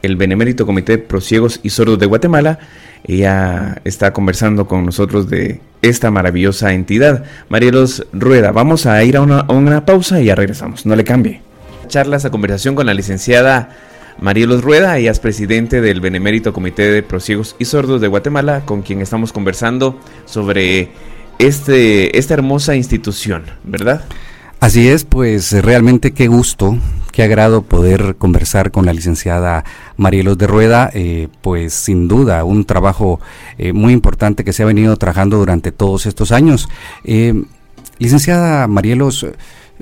el 0.01 0.15
Benemérito 0.15 0.65
Comité 0.65 0.97
Prosiegos 0.97 1.59
y 1.63 1.71
Sordos 1.71 1.99
de 1.99 2.05
Guatemala. 2.05 2.59
Ella 3.03 3.81
está 3.85 4.13
conversando 4.13 4.67
con 4.67 4.85
nosotros 4.85 5.29
de 5.29 5.61
esta 5.81 6.11
maravillosa 6.11 6.73
entidad. 6.73 7.23
Marielos 7.49 8.05
Rueda, 8.13 8.51
vamos 8.51 8.85
a 8.85 9.03
ir 9.03 9.17
a 9.17 9.21
una, 9.21 9.39
a 9.39 9.53
una 9.53 9.85
pausa 9.85 10.21
y 10.21 10.25
ya 10.25 10.35
regresamos. 10.35 10.85
No 10.85 10.95
le 10.95 11.03
cambie. 11.03 11.41
Charla 11.87 12.17
esta 12.17 12.29
conversación 12.29 12.75
con 12.75 12.85
la 12.85 12.93
licenciada 12.93 13.69
Marielos 14.21 14.63
Rueda, 14.63 14.97
ella 14.97 15.11
es 15.11 15.19
presidente 15.19 15.79
del 15.79 16.01
Benemérito 16.01 16.51
Comité 16.51 16.91
de 16.91 17.03
Prosiegos 17.03 17.55
y 17.57 17.63
Sordos 17.63 18.01
de 18.01 18.07
Guatemala, 18.07 18.63
con 18.65 18.81
quien 18.81 19.01
estamos 19.01 19.31
conversando 19.31 19.97
sobre 20.25 20.89
este, 21.39 22.17
esta 22.19 22.35
hermosa 22.35 22.75
institución, 22.75 23.45
¿verdad? 23.63 24.05
Así 24.59 24.89
es, 24.89 25.05
pues 25.05 25.53
realmente 25.63 26.11
qué 26.11 26.27
gusto, 26.27 26.77
qué 27.13 27.23
agrado 27.23 27.61
poder 27.61 28.17
conversar 28.17 28.71
con 28.71 28.85
la 28.85 28.91
licenciada 28.91 29.63
Marielos 29.95 30.37
de 30.37 30.47
Rueda, 30.47 30.91
eh, 30.93 31.29
pues 31.41 31.73
sin 31.73 32.09
duda 32.09 32.43
un 32.43 32.65
trabajo 32.65 33.21
eh, 33.57 33.71
muy 33.71 33.93
importante 33.93 34.43
que 34.43 34.51
se 34.51 34.63
ha 34.63 34.65
venido 34.65 34.97
trabajando 34.97 35.37
durante 35.37 35.71
todos 35.71 36.05
estos 36.05 36.33
años. 36.33 36.67
Eh, 37.05 37.41
licenciada 37.99 38.67
Marielos, 38.67 39.25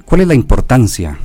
¿cuál 0.06 0.22
es 0.22 0.28
la 0.28 0.36
importancia 0.36 1.18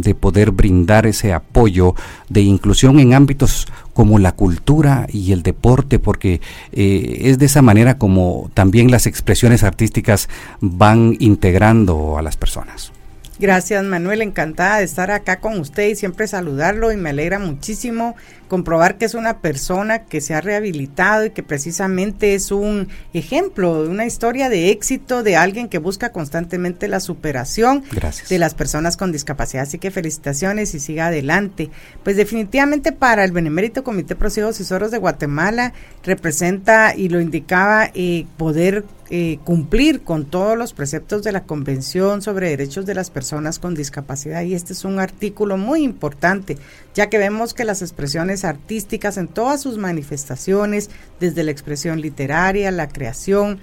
de 0.00 0.14
poder 0.14 0.50
brindar 0.50 1.06
ese 1.06 1.32
apoyo 1.32 1.94
de 2.28 2.42
inclusión 2.42 3.00
en 3.00 3.14
ámbitos 3.14 3.66
como 3.92 4.18
la 4.18 4.32
cultura 4.32 5.06
y 5.10 5.32
el 5.32 5.42
deporte, 5.42 5.98
porque 5.98 6.40
eh, 6.72 7.18
es 7.22 7.38
de 7.38 7.46
esa 7.46 7.62
manera 7.62 7.98
como 7.98 8.50
también 8.54 8.90
las 8.90 9.06
expresiones 9.06 9.62
artísticas 9.62 10.28
van 10.60 11.16
integrando 11.18 12.18
a 12.18 12.22
las 12.22 12.36
personas. 12.36 12.92
Gracias 13.38 13.84
Manuel, 13.84 14.22
encantada 14.22 14.78
de 14.78 14.84
estar 14.84 15.10
acá 15.10 15.40
con 15.40 15.60
usted 15.60 15.88
y 15.88 15.94
siempre 15.94 16.26
saludarlo 16.26 16.90
y 16.90 16.96
me 16.96 17.10
alegra 17.10 17.38
muchísimo 17.38 18.16
comprobar 18.48 18.96
que 18.96 19.04
es 19.04 19.12
una 19.12 19.40
persona 19.40 20.04
que 20.04 20.22
se 20.22 20.32
ha 20.32 20.40
rehabilitado 20.40 21.26
y 21.26 21.30
que 21.30 21.42
precisamente 21.42 22.34
es 22.34 22.50
un 22.50 22.88
ejemplo 23.12 23.82
de 23.82 23.90
una 23.90 24.06
historia 24.06 24.48
de 24.48 24.70
éxito 24.70 25.22
de 25.22 25.36
alguien 25.36 25.68
que 25.68 25.76
busca 25.76 26.12
constantemente 26.12 26.88
la 26.88 27.00
superación 27.00 27.84
de 28.30 28.38
las 28.38 28.54
personas 28.54 28.96
con 28.96 29.12
discapacidad. 29.12 29.64
Así 29.64 29.78
que 29.78 29.90
felicitaciones 29.90 30.74
y 30.74 30.80
siga 30.80 31.08
adelante. 31.08 31.70
Pues 32.04 32.16
definitivamente 32.16 32.92
para 32.92 33.22
el 33.24 33.32
Benemérito 33.32 33.84
Comité 33.84 34.16
Procesos 34.16 34.60
y 34.60 34.64
Soros 34.64 34.90
de 34.90 34.98
Guatemala 34.98 35.74
representa 36.04 36.94
y 36.96 37.10
lo 37.10 37.20
indicaba 37.20 37.90
eh, 37.94 38.24
poder 38.38 38.84
eh, 39.10 39.38
cumplir 39.44 40.02
con 40.02 40.24
todos 40.24 40.58
los 40.58 40.72
preceptos 40.72 41.22
de 41.22 41.32
la 41.32 41.44
Convención 41.44 42.22
sobre 42.22 42.50
Derechos 42.50 42.86
de 42.86 42.94
las 42.94 43.10
Personas 43.10 43.58
con 43.58 43.74
Discapacidad. 43.74 44.42
Y 44.42 44.54
este 44.54 44.72
es 44.72 44.84
un 44.84 44.98
artículo 44.98 45.56
muy 45.56 45.82
importante, 45.82 46.58
ya 46.94 47.08
que 47.08 47.18
vemos 47.18 47.54
que 47.54 47.64
las 47.64 47.82
expresiones 47.82 48.44
artísticas 48.44 49.16
en 49.16 49.28
todas 49.28 49.60
sus 49.60 49.78
manifestaciones, 49.78 50.90
desde 51.20 51.44
la 51.44 51.52
expresión 51.52 52.00
literaria, 52.00 52.70
la 52.70 52.88
creación, 52.88 53.60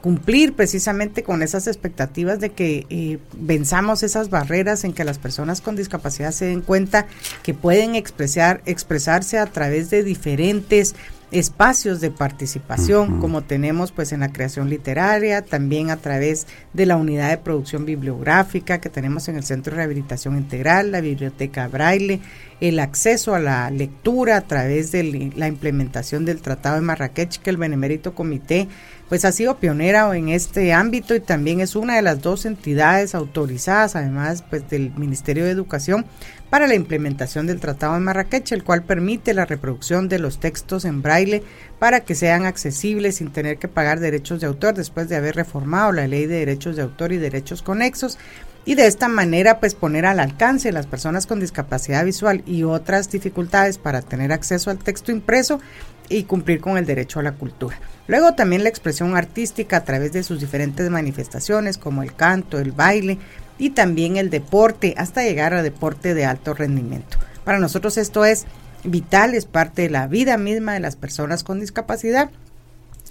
cumplir 0.00 0.54
precisamente 0.54 1.22
con 1.22 1.42
esas 1.42 1.66
expectativas 1.66 2.40
de 2.40 2.50
que 2.50 2.86
eh, 2.88 3.18
venzamos 3.36 4.02
esas 4.02 4.30
barreras 4.30 4.84
en 4.84 4.92
que 4.92 5.04
las 5.04 5.18
personas 5.18 5.60
con 5.60 5.76
discapacidad 5.76 6.30
se 6.30 6.46
den 6.46 6.60
cuenta 6.60 7.06
que 7.42 7.52
pueden 7.52 7.94
expresar, 7.94 8.62
expresarse 8.64 9.38
a 9.38 9.46
través 9.46 9.90
de 9.90 10.04
diferentes 10.04 10.94
espacios 11.30 12.00
de 12.00 12.10
participación, 12.10 13.20
como 13.20 13.42
tenemos 13.42 13.92
pues 13.92 14.12
en 14.12 14.20
la 14.20 14.32
creación 14.32 14.70
literaria, 14.70 15.42
también 15.42 15.90
a 15.90 15.98
través 15.98 16.46
de 16.72 16.86
la 16.86 16.96
unidad 16.96 17.28
de 17.28 17.38
producción 17.38 17.84
bibliográfica 17.84 18.80
que 18.80 18.88
tenemos 18.88 19.28
en 19.28 19.36
el 19.36 19.44
Centro 19.44 19.72
de 19.72 19.76
Rehabilitación 19.78 20.38
Integral, 20.38 20.90
la 20.90 21.02
Biblioteca 21.02 21.68
Braille, 21.68 22.20
el 22.60 22.80
acceso 22.80 23.34
a 23.34 23.40
la 23.40 23.70
lectura 23.70 24.36
a 24.38 24.40
través 24.42 24.90
de 24.90 25.30
la 25.36 25.48
implementación 25.48 26.24
del 26.24 26.40
Tratado 26.40 26.76
de 26.76 26.82
Marrakech 26.82 27.38
que 27.38 27.50
el 27.50 27.56
Benemérito 27.56 28.14
Comité 28.14 28.68
pues 29.08 29.24
ha 29.24 29.32
sido 29.32 29.56
pionera 29.56 30.14
en 30.16 30.28
este 30.28 30.72
ámbito 30.72 31.14
y 31.14 31.20
también 31.20 31.60
es 31.60 31.76
una 31.76 31.96
de 31.96 32.02
las 32.02 32.20
dos 32.20 32.44
entidades 32.44 33.14
autorizadas, 33.14 33.96
además 33.96 34.44
pues 34.48 34.68
del 34.68 34.92
Ministerio 34.96 35.44
de 35.44 35.50
Educación, 35.50 36.04
para 36.50 36.66
la 36.66 36.74
implementación 36.74 37.46
del 37.46 37.60
Tratado 37.60 37.94
de 37.94 38.00
Marrakech, 38.00 38.52
el 38.52 38.64
cual 38.64 38.82
permite 38.82 39.34
la 39.34 39.44
reproducción 39.46 40.08
de 40.08 40.18
los 40.18 40.40
textos 40.40 40.84
en 40.84 41.02
braille 41.02 41.42
para 41.78 42.00
que 42.00 42.14
sean 42.14 42.46
accesibles 42.46 43.16
sin 43.16 43.30
tener 43.32 43.58
que 43.58 43.68
pagar 43.68 44.00
derechos 44.00 44.40
de 44.40 44.46
autor 44.46 44.74
después 44.74 45.08
de 45.08 45.16
haber 45.16 45.36
reformado 45.36 45.92
la 45.92 46.06
ley 46.06 46.26
de 46.26 46.38
derechos 46.38 46.76
de 46.76 46.82
autor 46.82 47.12
y 47.12 47.18
derechos 47.18 47.62
conexos. 47.62 48.18
Y 48.64 48.74
de 48.74 48.86
esta 48.86 49.08
manera 49.08 49.60
pues 49.60 49.74
poner 49.74 50.04
al 50.04 50.20
alcance 50.20 50.68
a 50.68 50.72
las 50.72 50.86
personas 50.86 51.26
con 51.26 51.40
discapacidad 51.40 52.04
visual 52.04 52.42
y 52.44 52.64
otras 52.64 53.10
dificultades 53.10 53.78
para 53.78 54.02
tener 54.02 54.30
acceso 54.30 54.70
al 54.70 54.78
texto 54.78 55.10
impreso 55.10 55.60
y 56.08 56.24
cumplir 56.24 56.60
con 56.60 56.78
el 56.78 56.86
derecho 56.86 57.20
a 57.20 57.22
la 57.22 57.32
cultura. 57.32 57.78
Luego 58.06 58.34
también 58.34 58.62
la 58.62 58.68
expresión 58.68 59.16
artística 59.16 59.78
a 59.78 59.84
través 59.84 60.12
de 60.12 60.22
sus 60.22 60.40
diferentes 60.40 60.88
manifestaciones 60.90 61.78
como 61.78 62.02
el 62.02 62.14
canto, 62.14 62.58
el 62.58 62.72
baile, 62.72 63.18
y 63.58 63.70
también 63.70 64.16
el 64.16 64.30
deporte 64.30 64.94
hasta 64.96 65.24
llegar 65.24 65.52
al 65.52 65.64
deporte 65.64 66.14
de 66.14 66.24
alto 66.24 66.54
rendimiento. 66.54 67.18
Para 67.44 67.58
nosotros 67.58 67.98
esto 67.98 68.24
es 68.24 68.46
vital, 68.84 69.34
es 69.34 69.46
parte 69.46 69.82
de 69.82 69.90
la 69.90 70.06
vida 70.06 70.38
misma 70.38 70.74
de 70.74 70.80
las 70.80 70.96
personas 70.96 71.42
con 71.42 71.60
discapacidad 71.60 72.30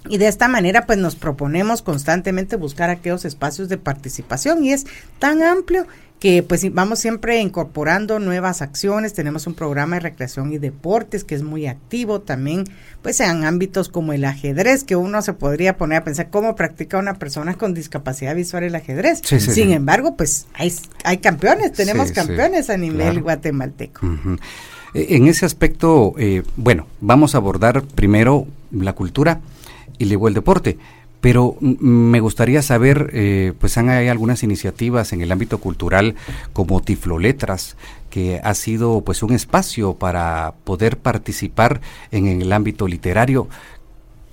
y 0.10 0.18
de 0.18 0.28
esta 0.28 0.48
manera 0.48 0.86
pues 0.86 0.98
nos 1.00 1.16
proponemos 1.16 1.82
constantemente 1.82 2.56
buscar 2.56 2.90
aquellos 2.90 3.26
espacios 3.26 3.70
de 3.70 3.78
participación. 3.78 4.64
Y 4.64 4.74
es 4.74 4.86
tan 5.20 5.44
amplio 5.44 5.86
que 6.20 6.42
pues 6.42 6.74
vamos 6.74 7.00
siempre 7.00 7.40
incorporando 7.42 8.20
nuevas 8.20 8.62
acciones, 8.62 9.14
tenemos 9.14 9.46
un 9.46 9.54
programa 9.54 9.98
de 9.98 10.02
recreación 10.02 10.52
y 10.52 10.58
deportes 10.58 11.24
que 11.24 11.36
es 11.36 11.44
muy 11.44 11.68
activo 11.68 12.22
también, 12.22 12.64
pues 13.04 13.20
en 13.20 13.46
ámbitos 13.46 13.90
como 13.90 14.14
el 14.14 14.26
ajedrez, 14.26 14.84
que 14.84 14.96
uno 14.96 15.22
se 15.22 15.34
podría 15.34 15.78
poner 15.78 16.00
a 16.00 16.04
pensar 16.04 16.30
cómo 16.30 16.56
practica 16.56 16.98
una 16.98 17.20
persona 17.20 17.56
con 17.56 17.74
discapacidad 17.74 18.36
visual 18.36 18.64
el 18.64 18.76
ajedrez. 18.76 19.22
Sin 19.24 19.72
embargo, 19.72 20.16
pues 20.16 20.48
hay, 20.54 20.74
hay 21.04 21.18
campeones, 21.18 21.74
tenemos 21.74 22.12
campeones 22.12 22.70
a 22.70 22.78
nivel 22.78 23.22
guatemalteco. 23.22 24.02
E, 24.94 25.16
en 25.16 25.28
ese 25.28 25.46
aspecto, 25.46 26.16
eh, 26.18 26.42
bueno, 26.56 26.88
vamos 27.00 27.36
a 27.36 27.38
abordar 27.38 27.84
primero 27.84 28.48
la 28.72 28.94
cultura 28.94 29.40
y 29.98 30.06
luego 30.06 30.28
el 30.28 30.34
deporte 30.34 30.78
pero 31.22 31.58
me 31.60 32.20
gustaría 32.20 32.62
saber, 32.62 33.10
eh, 33.14 33.54
pues 33.60 33.78
hay 33.78 34.08
algunas 34.08 34.44
iniciativas 34.44 35.14
en 35.14 35.22
el 35.22 35.32
ámbito 35.32 35.58
cultural 35.58 36.16
como 36.54 36.82
Tifloletras, 36.82 37.76
que 38.10 38.40
ha 38.44 38.54
sido 38.54 39.02
pues 39.02 39.24
un 39.24 39.34
espacio 39.34 39.96
para 39.96 40.54
poder 40.64 40.98
participar 40.98 41.82
en 42.12 42.28
el 42.28 42.54
ámbito 42.54 42.88
literario. 42.88 43.48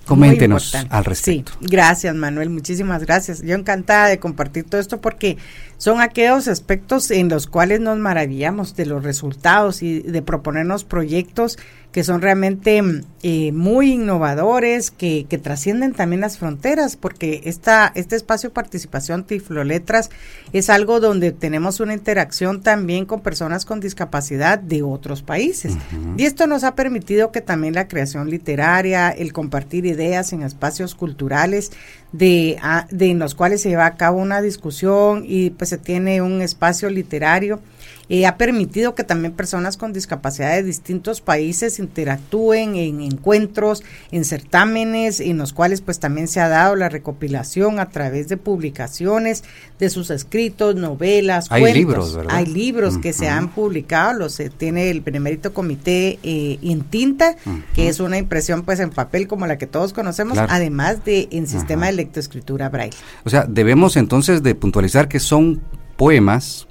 Coméntenos 0.05 0.75
al 0.91 1.05
respecto. 1.07 1.53
Sí, 1.59 1.67
gracias 1.67 2.15
Manuel, 2.15 2.51
muchísimas 2.51 3.03
gracias. 3.05 3.41
Yo 3.41 3.55
encantada 3.55 4.09
de 4.09 4.19
compartir 4.19 4.65
todo 4.65 4.79
esto 4.79 5.01
porque 5.01 5.39
son 5.79 6.03
aquellos 6.03 6.47
aspectos 6.47 7.11
en 7.11 7.31
los 7.31 7.47
cuales 7.47 7.81
nos 7.81 7.99
maravillamos 7.99 8.77
de 8.77 8.85
los 8.85 9.03
resultados 9.03 9.83
y 9.83 10.01
de 10.01 10.21
proponernos 10.21 10.85
proyectos 10.85 11.59
que 11.95 12.03
son 12.03 12.23
realmente 12.23 12.83
eh, 13.23 13.53
muy 13.53 13.93
innovadores, 13.93 14.91
que, 14.91 15.27
que, 15.29 15.39
trascienden 15.39 15.93
también 15.93 16.23
las 16.23 16.39
fronteras, 16.39 16.97
porque 16.97 17.43
esta, 17.45 17.93
este 17.95 18.17
espacio 18.17 18.49
de 18.49 18.55
participación 18.55 19.23
Tifloletras 19.23 20.11
es 20.53 20.71
algo 20.71 20.99
donde 20.99 21.31
tenemos 21.31 21.79
una 21.79 21.95
interacción 21.95 22.63
también 22.63 23.07
con 23.07 23.21
personas 23.21 23.65
con 23.65 23.79
discapacidad 23.79 24.59
de 24.59 24.83
otros 24.83 25.23
países. 25.23 25.75
Y 26.17 26.25
esto 26.25 26.49
nos 26.49 26.65
ha 26.65 26.75
permitido 26.75 27.31
que 27.31 27.41
también 27.41 27.75
la 27.75 27.87
creación 27.87 28.29
literaria, 28.29 29.11
el 29.11 29.33
compartir 29.33 29.87
ideas 29.87 30.33
en 30.33 30.43
espacios 30.43 30.97
culturales, 30.97 31.71
de, 32.11 32.59
ah, 32.61 32.89
de 32.91 33.13
en 33.13 33.21
los 33.21 33.37
cuales 33.37 33.63
se 33.63 33.69
lleva 33.69 33.87
a 33.87 33.95
cabo 33.95 34.19
una 34.19 34.43
discusión 34.43 35.23
y 35.25 35.51
pues 35.51 35.71
se 35.71 35.79
tiene 35.79 36.23
un 36.23 36.43
espacio 36.43 36.91
literario 36.91 37.61
eh, 38.09 38.27
ha 38.27 38.37
permitido 38.37 38.95
que 38.95 39.05
también 39.05 39.33
personas 39.33 39.77
con 39.77 39.93
discapacidad 39.93 40.55
de 40.55 40.63
distintos 40.63 41.21
países 41.21 41.79
interactúen 41.79 42.77
en 42.77 43.01
encuentros, 43.01 43.83
en 44.11 44.25
certámenes, 44.25 45.21
en 45.21 45.39
los 45.39 45.53
cuales 45.53 45.81
pues 45.81 46.01
también 46.01 46.29
se 46.29 46.41
ha 46.41 46.49
dado 46.49 46.77
la 46.77 46.89
recopilación 46.89 47.79
a 47.81 47.89
través 47.89 48.29
de 48.29 48.37
publicaciones 48.37 49.45
de 49.79 49.91
sus 49.91 50.11
escritos, 50.11 50.77
novelas, 50.77 51.47
Hay 51.51 51.73
libros, 51.73 52.17
¿verdad? 52.17 52.37
Hay 52.37 52.47
libros 52.47 52.99
que 52.99 53.13
se 53.13 53.29
han 53.29 53.49
publicado, 53.51 54.19
los 54.19 54.39
eh, 54.41 54.51
tiene 54.51 54.91
el 54.91 55.01
Benemérito 55.01 55.55
Comité 55.55 56.19
eh, 56.23 56.59
en 56.63 56.83
tinta, 56.83 57.37
que 57.75 57.89
es 57.89 58.01
una 58.01 58.19
impresión 58.19 58.63
pues 58.63 58.81
en 58.81 58.91
papel 58.91 59.27
como 59.29 59.47
la 59.47 59.59
que 59.59 59.67
todos 59.67 59.93
conocemos, 59.93 60.39
además 60.39 61.05
de 61.05 61.29
en 61.31 61.47
sistema 61.47 61.87
de 61.87 61.93
lectoescritura 61.93 62.69
braille. 62.69 62.97
O 63.25 63.31
sea, 63.31 63.47
debemos 63.49 63.97
entonces 63.97 64.43
de 64.43 64.55
puntualizar 64.55 65.09
que 65.09 65.21
son 65.21 65.63
poemas 65.97 66.67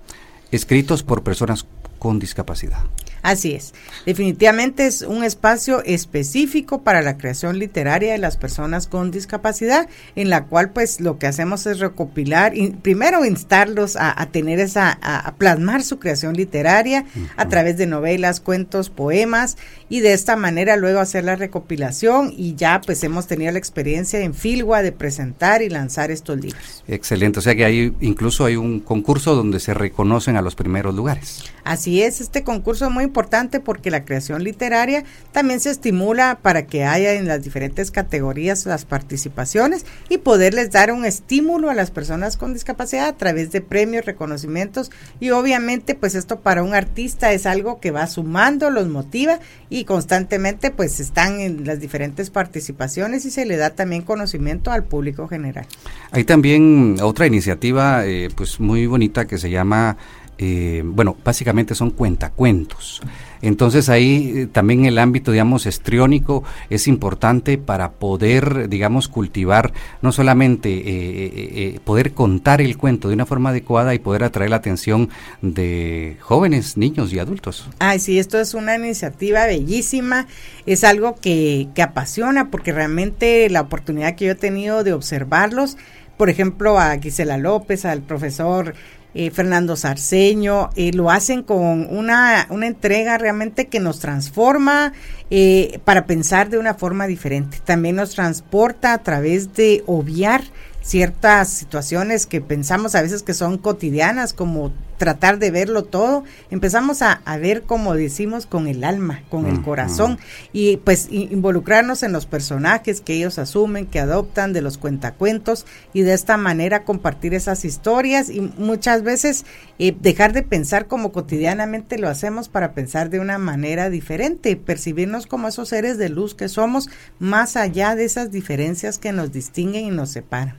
escritos 0.55 1.03
por 1.03 1.23
personas 1.23 1.65
con 1.99 2.19
discapacidad. 2.19 2.83
Así 3.23 3.53
es. 3.53 3.73
Definitivamente 4.05 4.85
es 4.85 5.01
un 5.01 5.23
espacio 5.23 5.81
específico 5.85 6.83
para 6.83 7.01
la 7.01 7.17
creación 7.17 7.57
literaria 7.57 8.11
de 8.11 8.17
las 8.17 8.35
personas 8.35 8.85
con 8.87 9.11
discapacidad, 9.11 9.87
en 10.17 10.29
la 10.29 10.45
cual 10.45 10.71
pues 10.71 10.99
lo 10.99 11.17
que 11.17 11.27
hacemos 11.27 11.65
es 11.65 11.79
recopilar, 11.79 12.55
y 12.57 12.71
primero 12.71 13.23
instarlos 13.25 13.95
a, 13.97 14.25
tener 14.31 14.59
esa, 14.59 14.99
a, 15.01 15.33
plasmar 15.35 15.83
su 15.83 15.99
creación 15.99 16.35
literaria 16.35 17.05
a 17.37 17.47
través 17.47 17.77
de 17.77 17.85
novelas, 17.85 18.41
cuentos, 18.41 18.89
poemas, 18.89 19.57
y 19.87 20.01
de 20.01 20.11
esta 20.11 20.35
manera 20.35 20.75
luego 20.75 20.99
hacer 20.99 21.23
la 21.23 21.37
recopilación 21.37 22.33
y 22.35 22.55
ya 22.55 22.81
pues 22.85 23.03
hemos 23.03 23.27
tenido 23.27 23.51
la 23.51 23.59
experiencia 23.59 24.19
en 24.19 24.33
Filgua 24.33 24.81
de 24.81 24.91
presentar 24.91 25.61
y 25.61 25.69
lanzar 25.69 26.11
estos 26.11 26.39
libros. 26.39 26.83
Excelente, 26.87 27.39
o 27.39 27.41
sea 27.41 27.55
que 27.55 27.63
hay 27.63 27.95
incluso 28.01 28.43
hay 28.43 28.57
un 28.57 28.81
concurso 28.81 29.33
donde 29.33 29.61
se 29.61 29.73
reconocen 29.73 30.35
a 30.35 30.41
los 30.41 30.55
primeros 30.55 30.93
lugares. 30.93 31.43
Así 31.63 32.01
es, 32.01 32.19
este 32.19 32.43
concurso 32.43 32.85
es 32.85 32.91
muy 32.91 33.03
importante 33.13 33.59
porque 33.59 33.91
la 33.91 34.05
creación 34.05 34.43
literaria 34.43 35.03
también 35.31 35.59
se 35.59 35.69
estimula 35.69 36.39
para 36.41 36.65
que 36.65 36.83
haya 36.83 37.13
en 37.13 37.27
las 37.27 37.43
diferentes 37.43 37.91
categorías 37.91 38.65
las 38.65 38.85
participaciones 38.85 39.85
y 40.09 40.17
poderles 40.17 40.71
dar 40.71 40.91
un 40.91 41.05
estímulo 41.05 41.69
a 41.69 41.75
las 41.75 41.91
personas 41.91 42.37
con 42.37 42.53
discapacidad 42.53 43.07
a 43.07 43.15
través 43.15 43.51
de 43.51 43.61
premios, 43.61 44.05
reconocimientos 44.05 44.89
y 45.19 45.29
obviamente 45.29 45.93
pues 45.93 46.15
esto 46.15 46.39
para 46.39 46.63
un 46.63 46.73
artista 46.73 47.33
es 47.33 47.45
algo 47.45 47.79
que 47.79 47.91
va 47.91 48.07
sumando, 48.07 48.71
los 48.71 48.87
motiva 48.87 49.37
y 49.69 49.85
constantemente 49.85 50.71
pues 50.71 50.99
están 50.99 51.39
en 51.39 51.67
las 51.67 51.79
diferentes 51.79 52.31
participaciones 52.31 53.25
y 53.25 53.29
se 53.29 53.45
le 53.45 53.57
da 53.57 53.69
también 53.69 54.01
conocimiento 54.01 54.71
al 54.71 54.85
público 54.85 55.27
general. 55.27 55.67
Hay 56.09 56.23
también 56.23 56.97
otra 56.99 57.27
iniciativa 57.27 58.07
eh, 58.07 58.29
pues 58.35 58.59
muy 58.59 58.87
bonita 58.87 59.25
que 59.25 59.37
se 59.37 59.51
llama 59.51 59.97
eh, 60.37 60.81
bueno, 60.85 61.15
básicamente 61.23 61.75
son 61.75 61.91
cuentacuentos. 61.91 63.01
Entonces 63.41 63.89
ahí 63.89 64.33
eh, 64.35 64.47
también 64.47 64.85
el 64.85 64.97
ámbito, 64.97 65.31
digamos, 65.31 65.65
estriónico 65.65 66.43
es 66.69 66.87
importante 66.87 67.57
para 67.57 67.91
poder, 67.91 68.69
digamos, 68.69 69.07
cultivar, 69.07 69.73
no 70.01 70.11
solamente 70.11 70.69
eh, 70.85 71.79
poder 71.83 72.13
contar 72.13 72.61
el 72.61 72.77
cuento 72.77 73.09
de 73.09 73.15
una 73.15 73.25
forma 73.25 73.49
adecuada 73.49 73.93
y 73.93 73.99
poder 73.99 74.23
atraer 74.23 74.49
la 74.49 74.57
atención 74.57 75.09
de 75.41 76.17
jóvenes, 76.21 76.77
niños 76.77 77.13
y 77.13 77.19
adultos. 77.19 77.69
Ay, 77.79 77.99
sí, 77.99 78.17
esto 78.17 78.39
es 78.39 78.53
una 78.53 78.75
iniciativa 78.75 79.45
bellísima, 79.45 80.27
es 80.65 80.83
algo 80.83 81.15
que, 81.15 81.67
que 81.75 81.81
apasiona 81.81 82.49
porque 82.49 82.71
realmente 82.71 83.49
la 83.49 83.61
oportunidad 83.61 84.15
que 84.15 84.25
yo 84.25 84.31
he 84.31 84.35
tenido 84.35 84.83
de 84.83 84.93
observarlos, 84.93 85.77
por 86.17 86.29
ejemplo, 86.29 86.79
a 86.79 86.97
Gisela 86.99 87.37
López, 87.37 87.85
al 87.85 88.01
profesor 88.01 88.75
eh, 89.15 89.31
Fernando 89.31 89.75
Sarceño, 89.75 90.69
eh, 90.75 90.91
lo 90.93 91.11
hacen 91.11 91.43
con 91.43 91.87
una, 91.95 92.47
una 92.49 92.67
entrega 92.67 93.17
realmente 93.17 93.67
que 93.67 93.79
nos 93.79 93.99
transforma 93.99 94.93
eh, 95.29 95.79
para 95.83 96.05
pensar 96.05 96.49
de 96.49 96.57
una 96.57 96.73
forma 96.73 97.07
diferente. 97.07 97.59
También 97.63 97.95
nos 97.95 98.15
transporta 98.15 98.93
a 98.93 98.97
través 99.03 99.53
de 99.53 99.83
obviar 99.85 100.43
ciertas 100.81 101.49
situaciones 101.49 102.25
que 102.25 102.41
pensamos 102.41 102.95
a 102.95 103.01
veces 103.01 103.23
que 103.23 103.33
son 103.33 103.57
cotidianas, 103.57 104.33
como 104.33 104.71
tratar 105.03 105.37
de 105.37 105.51
verlo 105.51 105.83
todo, 105.83 106.23
empezamos 106.49 107.01
a, 107.01 107.19
ver, 107.41 107.63
como 107.63 107.93
decimos, 107.93 108.45
con 108.45 108.67
el 108.67 108.85
alma, 108.85 109.21
con 109.29 109.47
el 109.47 109.61
corazón, 109.61 110.17
y 110.53 110.77
pues 110.77 111.09
involucrarnos 111.11 112.03
en 112.03 112.13
los 112.13 112.25
personajes 112.25 113.01
que 113.01 113.15
ellos 113.15 113.37
asumen, 113.37 113.85
que 113.85 113.99
adoptan 113.99 114.53
de 114.53 114.61
los 114.61 114.77
cuentacuentos, 114.77 115.65
y 115.91 116.03
de 116.03 116.13
esta 116.13 116.37
manera 116.37 116.85
compartir 116.85 117.33
esas 117.33 117.65
historias, 117.65 118.29
y 118.29 118.39
muchas 118.57 119.03
veces 119.03 119.43
eh, 119.77 119.93
dejar 119.99 120.31
de 120.31 120.43
pensar 120.43 120.87
como 120.87 121.11
cotidianamente 121.11 121.97
lo 121.97 122.07
hacemos 122.07 122.47
para 122.47 122.71
pensar 122.71 123.09
de 123.09 123.19
una 123.19 123.37
manera 123.37 123.89
diferente, 123.89 124.55
percibirnos 124.55 125.27
como 125.27 125.49
esos 125.49 125.67
seres 125.67 125.97
de 125.97 126.07
luz 126.07 126.33
que 126.33 126.47
somos, 126.47 126.89
más 127.19 127.57
allá 127.57 127.93
de 127.95 128.05
esas 128.05 128.31
diferencias 128.31 128.99
que 128.99 129.11
nos 129.11 129.33
distinguen 129.33 129.83
y 129.83 129.91
nos 129.91 130.11
separan. 130.11 130.55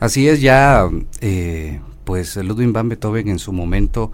Así 0.00 0.26
es, 0.26 0.40
ya 0.40 0.88
eh, 1.20 1.80
pues 2.04 2.36
Ludwig 2.36 2.72
van 2.72 2.88
Beethoven 2.88 3.28
en 3.28 3.38
su 3.38 3.52
momento 3.52 4.12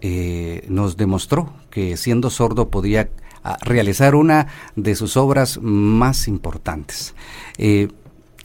eh, 0.00 0.64
nos 0.68 0.96
demostró 0.96 1.52
que 1.70 1.96
siendo 1.96 2.30
sordo 2.30 2.68
podía 2.68 3.08
ah, 3.44 3.58
realizar 3.62 4.14
una 4.14 4.48
de 4.74 4.94
sus 4.94 5.16
obras 5.16 5.58
más 5.62 6.28
importantes. 6.28 7.14
Eh, 7.58 7.88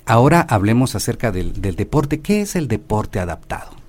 ahora 0.06 0.42
hablemos 0.42 0.96
acerca 0.96 1.32
del, 1.32 1.62
del 1.62 1.76
deporte. 1.76 2.22
¿Qué 2.22 2.42
es 2.42 2.56
el 2.56 2.68
deporte 2.68 3.20
adaptado? 3.20 3.82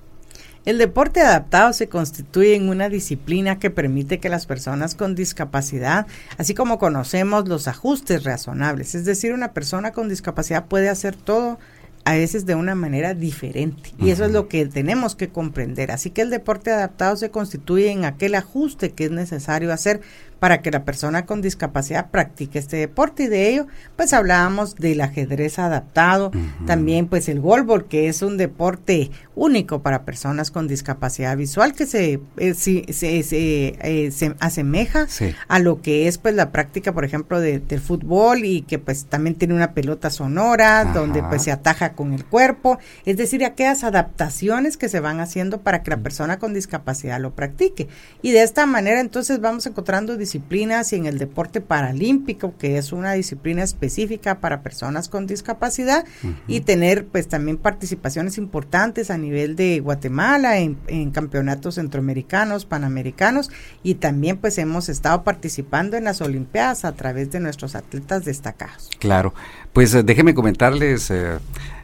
El 0.65 0.77
deporte 0.77 1.19
adaptado 1.19 1.73
se 1.73 1.89
constituye 1.89 2.55
en 2.55 2.69
una 2.69 2.87
disciplina 2.87 3.59
que 3.59 3.69
permite 3.69 4.19
que 4.19 4.29
las 4.29 4.45
personas 4.45 4.95
con 4.95 5.13
discapacidad, 5.13 6.07
así 6.37 6.53
como 6.53 6.79
conocemos 6.79 7.49
los 7.49 7.67
ajustes 7.67 8.23
razonables, 8.23 8.95
es 8.95 9.03
decir, 9.03 9.33
una 9.33 9.51
persona 9.51 9.91
con 9.91 10.07
discapacidad 10.07 10.67
puede 10.67 10.87
hacer 10.87 11.17
todo 11.17 11.59
a 12.05 12.13
veces 12.13 12.45
de 12.45 12.55
una 12.55 12.75
manera 12.75 13.13
diferente. 13.13 13.91
Y 13.97 14.09
eso 14.09 14.25
es 14.25 14.31
lo 14.31 14.47
que 14.47 14.65
tenemos 14.65 15.15
que 15.15 15.29
comprender. 15.29 15.91
Así 15.91 16.09
que 16.09 16.21
el 16.21 16.29
deporte 16.29 16.71
adaptado 16.71 17.15
se 17.15 17.31
constituye 17.31 17.91
en 17.91 18.05
aquel 18.05 18.35
ajuste 18.35 18.91
que 18.91 19.05
es 19.05 19.11
necesario 19.11 19.71
hacer 19.71 20.01
para 20.43 20.61
que 20.61 20.71
la 20.71 20.83
persona 20.83 21.25
con 21.25 21.41
discapacidad 21.41 22.11
practique 22.11 22.59
este 22.59 22.75
deporte. 22.75 23.23
Y 23.23 23.27
de 23.27 23.49
ello 23.49 23.67
pues 23.95 24.11
hablábamos 24.11 24.75
del 24.75 24.99
ajedrez 24.99 25.57
adaptado, 25.57 26.31
también 26.67 27.07
pues 27.07 27.29
el 27.29 27.39
golbol 27.39 27.85
que 27.85 28.09
es 28.09 28.21
un 28.21 28.35
deporte 28.35 29.09
único 29.35 29.81
para 29.81 30.03
personas 30.03 30.51
con 30.51 30.67
discapacidad 30.67 31.37
visual 31.37 31.71
que 31.73 31.85
se, 31.85 32.19
eh, 32.35 32.53
se, 32.55 32.83
eh, 32.89 34.11
se, 34.11 34.35
asemeja 34.41 35.07
a 35.47 35.59
lo 35.59 35.81
que 35.81 36.09
es 36.09 36.17
pues 36.17 36.35
la 36.35 36.51
práctica 36.51 36.91
por 36.91 37.05
ejemplo 37.05 37.39
de, 37.39 37.59
del 37.59 37.79
fútbol 37.79 38.43
y 38.43 38.63
que 38.63 38.79
pues 38.79 39.05
también 39.05 39.35
tiene 39.35 39.53
una 39.53 39.73
pelota 39.73 40.09
sonora 40.09 40.83
donde 40.93 41.23
pues 41.23 41.43
se 41.43 41.51
ataja 41.53 41.93
con 41.93 42.11
el 42.11 42.25
cuerpo, 42.25 42.79
es 43.05 43.15
decir, 43.15 43.45
aquellas 43.45 43.85
adaptaciones 43.85 44.75
que 44.75 44.89
se 44.89 44.99
van 44.99 45.21
haciendo 45.21 45.61
para 45.61 45.83
que 45.83 45.91
la 45.91 45.97
persona 45.97 46.37
con 46.37 46.53
discapacidad 46.53 47.21
lo 47.21 47.33
practique. 47.33 47.87
Y 48.21 48.31
de 48.31 48.43
esta 48.43 48.65
manera 48.65 48.99
entonces 48.99 49.39
vamos 49.39 49.65
encontrando 49.65 50.17
disciplinas 50.33 50.91
y 50.93 50.95
en 50.95 51.05
el 51.05 51.19
deporte 51.19 51.61
paralímpico, 51.61 52.57
que 52.57 52.77
es 52.77 52.91
una 52.91 53.13
disciplina 53.13 53.61
específica 53.61 54.39
para 54.39 54.61
personas 54.61 55.07
con 55.07 55.27
discapacidad, 55.27 56.05
y 56.47 56.61
tener 56.61 57.05
pues 57.05 57.27
también 57.27 57.57
participaciones 57.57 58.39
importantes 58.39 59.11
a 59.11 59.17
nivel 59.17 59.55
de 59.55 59.79
Guatemala 59.79 60.57
en, 60.57 61.11
campeonatos 61.11 61.75
centroamericanos, 61.75 62.65
panamericanos, 62.65 63.51
y 63.83 63.95
también 63.95 64.37
pues 64.37 64.57
hemos 64.57 64.89
estado 64.89 65.23
participando 65.23 65.97
en 65.97 66.05
las 66.05 66.21
Olimpiadas 66.21 66.83
a 66.85 66.93
través 66.93 67.29
de 67.31 67.39
nuestros 67.39 67.75
atletas 67.75 68.25
destacados. 68.25 68.89
Claro, 68.99 69.33
pues 69.71 69.93
eh, 69.93 70.01
déjeme 70.01 70.33
comentarles. 70.33 71.11
Eh, 71.11 71.37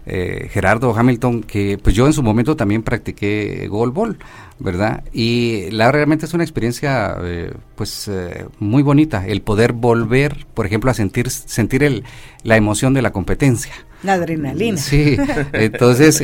eh, 0.10 0.50
Gerardo 0.52 0.96
Hamilton, 0.96 1.44
que 1.44 1.78
pues 1.78 1.96
yo 1.96 2.08
en 2.08 2.14
su 2.14 2.24
momento 2.24 2.56
también 2.56 2.84
practiqué 2.84 3.68
golbol, 3.70 4.18
¿verdad? 4.58 5.04
Y 5.14 5.70
la 5.72 5.92
realmente 5.92 6.26
es 6.26 6.34
una 6.34 6.44
experiencia 6.44 7.16
eh, 7.22 7.54
pues 7.76 8.08
eh, 8.08 8.46
muy 8.60 8.84
bonita, 8.84 9.28
el 9.28 9.42
poder 9.42 9.74
volver, 9.74 10.48
por 10.54 10.66
ejemplo, 10.66 10.90
a 10.92 10.94
sentir, 10.94 11.30
sentir 11.30 11.84
el, 11.84 12.04
la 12.44 12.58
emoción 12.58 12.94
de 12.94 13.02
la 13.02 13.12
competencia. 13.12 13.74
La 14.02 14.14
adrenalina. 14.14 14.78
Sí, 14.78 15.18
entonces 15.54 16.24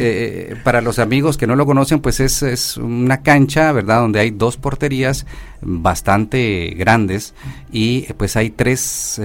para 0.64 0.80
los 0.82 0.98
amigos 0.98 1.38
que 1.38 1.46
no 1.46 1.56
lo 1.58 1.66
conocen, 1.66 2.00
pues 2.00 2.22
es, 2.22 2.42
es 2.42 2.78
una 2.78 3.22
cancha, 3.22 3.72
¿verdad? 3.74 4.00
Donde 4.00 4.22
hay 4.22 4.32
dos 4.32 4.56
porterías 4.56 5.26
bastante 5.62 6.74
grandes 6.78 7.34
y 7.72 8.14
pues 8.14 8.38
hay 8.38 8.50
tres 8.50 9.22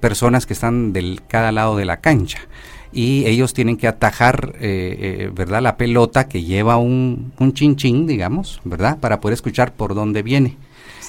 personas 0.00 0.46
que 0.46 0.52
están 0.52 0.92
del 0.92 1.22
cada 1.26 1.50
lado 1.50 1.76
de 1.76 1.86
la 1.86 2.00
cancha 2.00 2.38
y 2.92 3.26
ellos 3.26 3.54
tienen 3.54 3.76
que 3.76 3.88
atajar, 3.88 4.54
eh, 4.60 4.96
eh, 5.00 5.30
¿verdad? 5.34 5.62
La 5.62 5.76
pelota 5.76 6.28
que 6.28 6.42
lleva 6.42 6.76
un, 6.76 7.32
un 7.38 7.52
chin 7.52 8.06
digamos, 8.06 8.60
¿verdad? 8.64 8.98
Para 8.98 9.20
poder 9.20 9.34
escuchar 9.34 9.72
por 9.72 9.94
dónde 9.94 10.22
viene. 10.22 10.56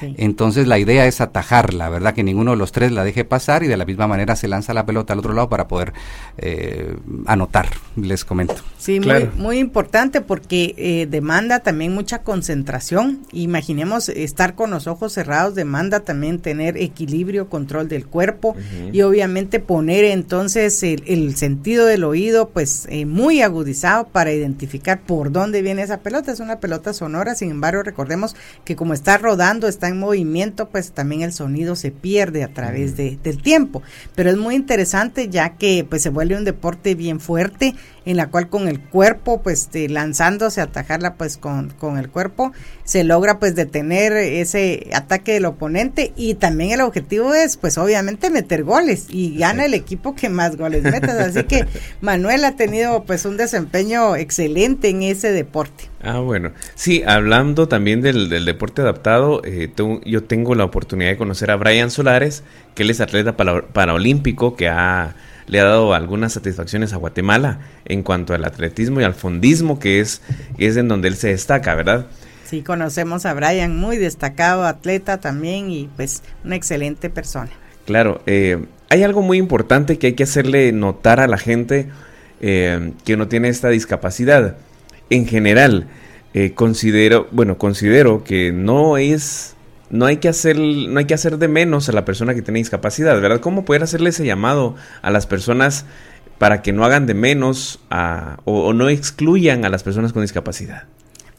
Entonces 0.01 0.67
la 0.67 0.79
idea 0.79 1.05
es 1.05 1.21
atajarla, 1.21 1.89
¿verdad? 1.89 2.13
Que 2.13 2.23
ninguno 2.23 2.51
de 2.51 2.57
los 2.57 2.71
tres 2.71 2.91
la 2.91 3.03
deje 3.03 3.25
pasar 3.25 3.63
y 3.63 3.67
de 3.67 3.77
la 3.77 3.85
misma 3.85 4.07
manera 4.07 4.35
se 4.35 4.47
lanza 4.47 4.73
la 4.73 4.85
pelota 4.85 5.13
al 5.13 5.19
otro 5.19 5.33
lado 5.33 5.49
para 5.49 5.67
poder 5.67 5.93
eh, 6.37 6.95
anotar, 7.25 7.69
les 7.95 8.25
comento. 8.25 8.55
Sí, 8.77 8.99
muy, 8.99 9.29
muy 9.35 9.59
importante 9.59 10.21
porque 10.21 10.73
eh, 10.77 11.07
demanda 11.09 11.59
también 11.59 11.93
mucha 11.93 12.23
concentración. 12.23 13.19
Imaginemos 13.31 14.09
estar 14.09 14.55
con 14.55 14.71
los 14.71 14.87
ojos 14.87 15.13
cerrados, 15.13 15.55
demanda 15.55 16.01
también 16.01 16.39
tener 16.39 16.77
equilibrio, 16.77 17.49
control 17.49 17.87
del 17.87 18.05
cuerpo 18.05 18.55
y 18.91 19.01
obviamente 19.01 19.59
poner 19.59 20.05
entonces 20.05 20.81
el, 20.83 21.35
sentido 21.35 21.85
del 21.85 22.03
oído 22.03 22.49
pues 22.49 22.87
eh, 22.89 23.05
muy 23.05 23.41
agudizado 23.41 24.07
para 24.07 24.31
identificar 24.31 25.01
por 25.01 25.31
dónde 25.31 25.61
viene 25.61 25.81
esa 25.81 25.99
pelota. 25.99 26.31
Es 26.31 26.39
una 26.39 26.59
pelota 26.59 26.93
sonora, 26.93 27.35
sin 27.35 27.51
embargo 27.51 27.83
recordemos 27.83 28.35
que 28.63 28.75
como 28.75 28.93
está 28.93 29.17
rodando, 29.17 29.67
está 29.67 29.88
en 29.89 29.99
movimiento, 29.99 30.69
pues 30.69 30.91
también 30.91 31.21
el 31.21 31.33
sonido 31.33 31.75
se 31.75 31.91
pierde 31.91 32.43
a 32.43 32.53
través 32.53 32.95
de, 32.95 33.19
del 33.21 33.41
tiempo. 33.41 33.81
Pero 34.15 34.29
es 34.29 34.37
muy 34.37 34.55
interesante 34.55 35.29
ya 35.29 35.57
que 35.57 35.85
pues 35.87 36.01
se 36.01 36.09
vuelve 36.09 36.37
un 36.37 36.45
deporte 36.45 36.95
bien 36.95 37.19
fuerte 37.19 37.75
en 38.05 38.17
la 38.17 38.29
cual 38.31 38.49
con 38.49 38.67
el 38.67 38.79
cuerpo, 38.79 39.41
pues 39.41 39.69
lanzándose 39.73 40.61
a 40.61 40.65
atajarla 40.65 41.15
pues 41.15 41.37
con, 41.37 41.69
con 41.71 41.97
el 41.97 42.09
cuerpo, 42.09 42.51
se 42.83 43.03
logra 43.03 43.39
pues 43.39 43.55
detener 43.55 44.13
ese 44.13 44.89
ataque 44.93 45.33
del 45.33 45.45
oponente 45.45 46.11
y 46.15 46.33
también 46.35 46.71
el 46.71 46.81
objetivo 46.81 47.33
es 47.33 47.57
pues 47.57 47.77
obviamente 47.77 48.29
meter 48.29 48.63
goles 48.63 49.05
y 49.09 49.37
gana 49.37 49.65
el 49.65 49.73
equipo 49.73 50.15
que 50.15 50.29
más 50.29 50.57
goles 50.57 50.83
metas. 50.83 51.17
Así 51.19 51.43
que 51.43 51.65
Manuel 52.01 52.45
ha 52.45 52.55
tenido 52.55 53.03
pues 53.03 53.25
un 53.25 53.37
desempeño 53.37 54.15
excelente 54.15 54.89
en 54.89 55.03
ese 55.03 55.31
deporte. 55.31 55.88
Ah, 56.01 56.19
bueno. 56.19 56.51
Sí, 56.75 57.03
hablando 57.05 57.67
también 57.67 58.01
del, 58.01 58.29
del 58.29 58.45
deporte 58.45 58.81
adaptado, 58.81 59.41
eh, 59.43 59.69
yo 60.05 60.23
tengo 60.23 60.55
la 60.55 60.63
oportunidad 60.63 61.09
de 61.09 61.17
conocer 61.17 61.51
a 61.51 61.57
Brian 61.57 61.91
Solares, 61.91 62.43
que 62.73 62.83
él 62.83 62.89
es 62.89 63.01
atleta 63.01 63.35
para, 63.35 63.67
paraolímpico, 63.67 64.55
que 64.55 64.69
ha 64.69 65.15
le 65.49 65.59
ha 65.59 65.63
dado 65.63 65.93
algunas 65.95 66.33
satisfacciones 66.33 66.93
a 66.93 66.97
Guatemala 66.97 67.59
en 67.85 68.03
cuanto 68.03 68.33
al 68.35 68.45
atletismo 68.45 69.01
y 69.01 69.03
al 69.03 69.15
fondismo, 69.15 69.79
que 69.79 69.99
es, 69.99 70.21
es 70.59 70.77
en 70.77 70.87
donde 70.87 71.07
él 71.07 71.15
se 71.15 71.29
destaca, 71.29 71.73
¿verdad? 71.73 72.05
Sí, 72.45 72.61
conocemos 72.61 73.25
a 73.25 73.33
Brian, 73.33 73.75
muy 73.75 73.97
destacado 73.97 74.65
atleta 74.65 75.19
también 75.19 75.71
y 75.71 75.89
pues 75.95 76.21
una 76.45 76.55
excelente 76.55 77.09
persona. 77.09 77.49
Claro, 77.85 78.21
eh, 78.27 78.63
hay 78.89 79.03
algo 79.03 79.23
muy 79.23 79.39
importante 79.39 79.97
que 79.97 80.07
hay 80.07 80.13
que 80.13 80.23
hacerle 80.23 80.71
notar 80.71 81.19
a 81.19 81.27
la 81.27 81.39
gente 81.39 81.89
eh, 82.41 82.93
que 83.03 83.17
no 83.17 83.27
tiene 83.27 83.49
esta 83.49 83.69
discapacidad. 83.69 84.57
En 85.09 85.25
general, 85.25 85.87
eh, 86.33 86.53
considero, 86.53 87.27
bueno, 87.31 87.57
considero 87.57 88.23
que 88.23 88.51
no 88.51 88.97
es 88.97 89.55
no 89.89 90.05
hay 90.05 90.17
que 90.17 90.29
hacer 90.29 90.57
no 90.57 90.99
hay 90.99 91.05
que 91.05 91.15
hacer 91.15 91.39
de 91.39 91.47
menos 91.47 91.89
a 91.89 91.91
la 91.91 92.05
persona 92.05 92.35
que 92.35 92.41
tiene 92.41 92.59
discapacidad, 92.59 93.19
¿verdad? 93.19 93.39
¿Cómo 93.39 93.65
poder 93.65 93.81
hacerle 93.83 94.11
ese 94.11 94.25
llamado 94.25 94.75
a 95.01 95.09
las 95.09 95.25
personas 95.25 95.85
para 96.37 96.61
que 96.61 96.71
no 96.71 96.85
hagan 96.85 97.07
de 97.07 97.15
menos 97.15 97.79
o, 98.45 98.73
no 98.73 98.89
excluyan 98.89 99.65
a 99.65 99.69
las 99.69 99.83
personas 99.83 100.13
con 100.13 100.21
discapacidad? 100.21 100.83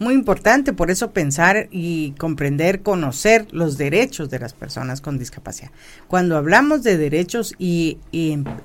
Muy 0.00 0.14
importante, 0.14 0.72
por 0.72 0.90
eso 0.90 1.10
pensar 1.10 1.68
y 1.70 2.12
comprender, 2.12 2.80
conocer 2.80 3.46
los 3.50 3.76
derechos 3.76 4.30
de 4.30 4.38
las 4.38 4.54
personas 4.54 5.02
con 5.02 5.18
discapacidad. 5.18 5.72
Cuando 6.08 6.38
hablamos 6.38 6.82
de 6.82 6.96
derechos 6.96 7.54
y, 7.58 7.98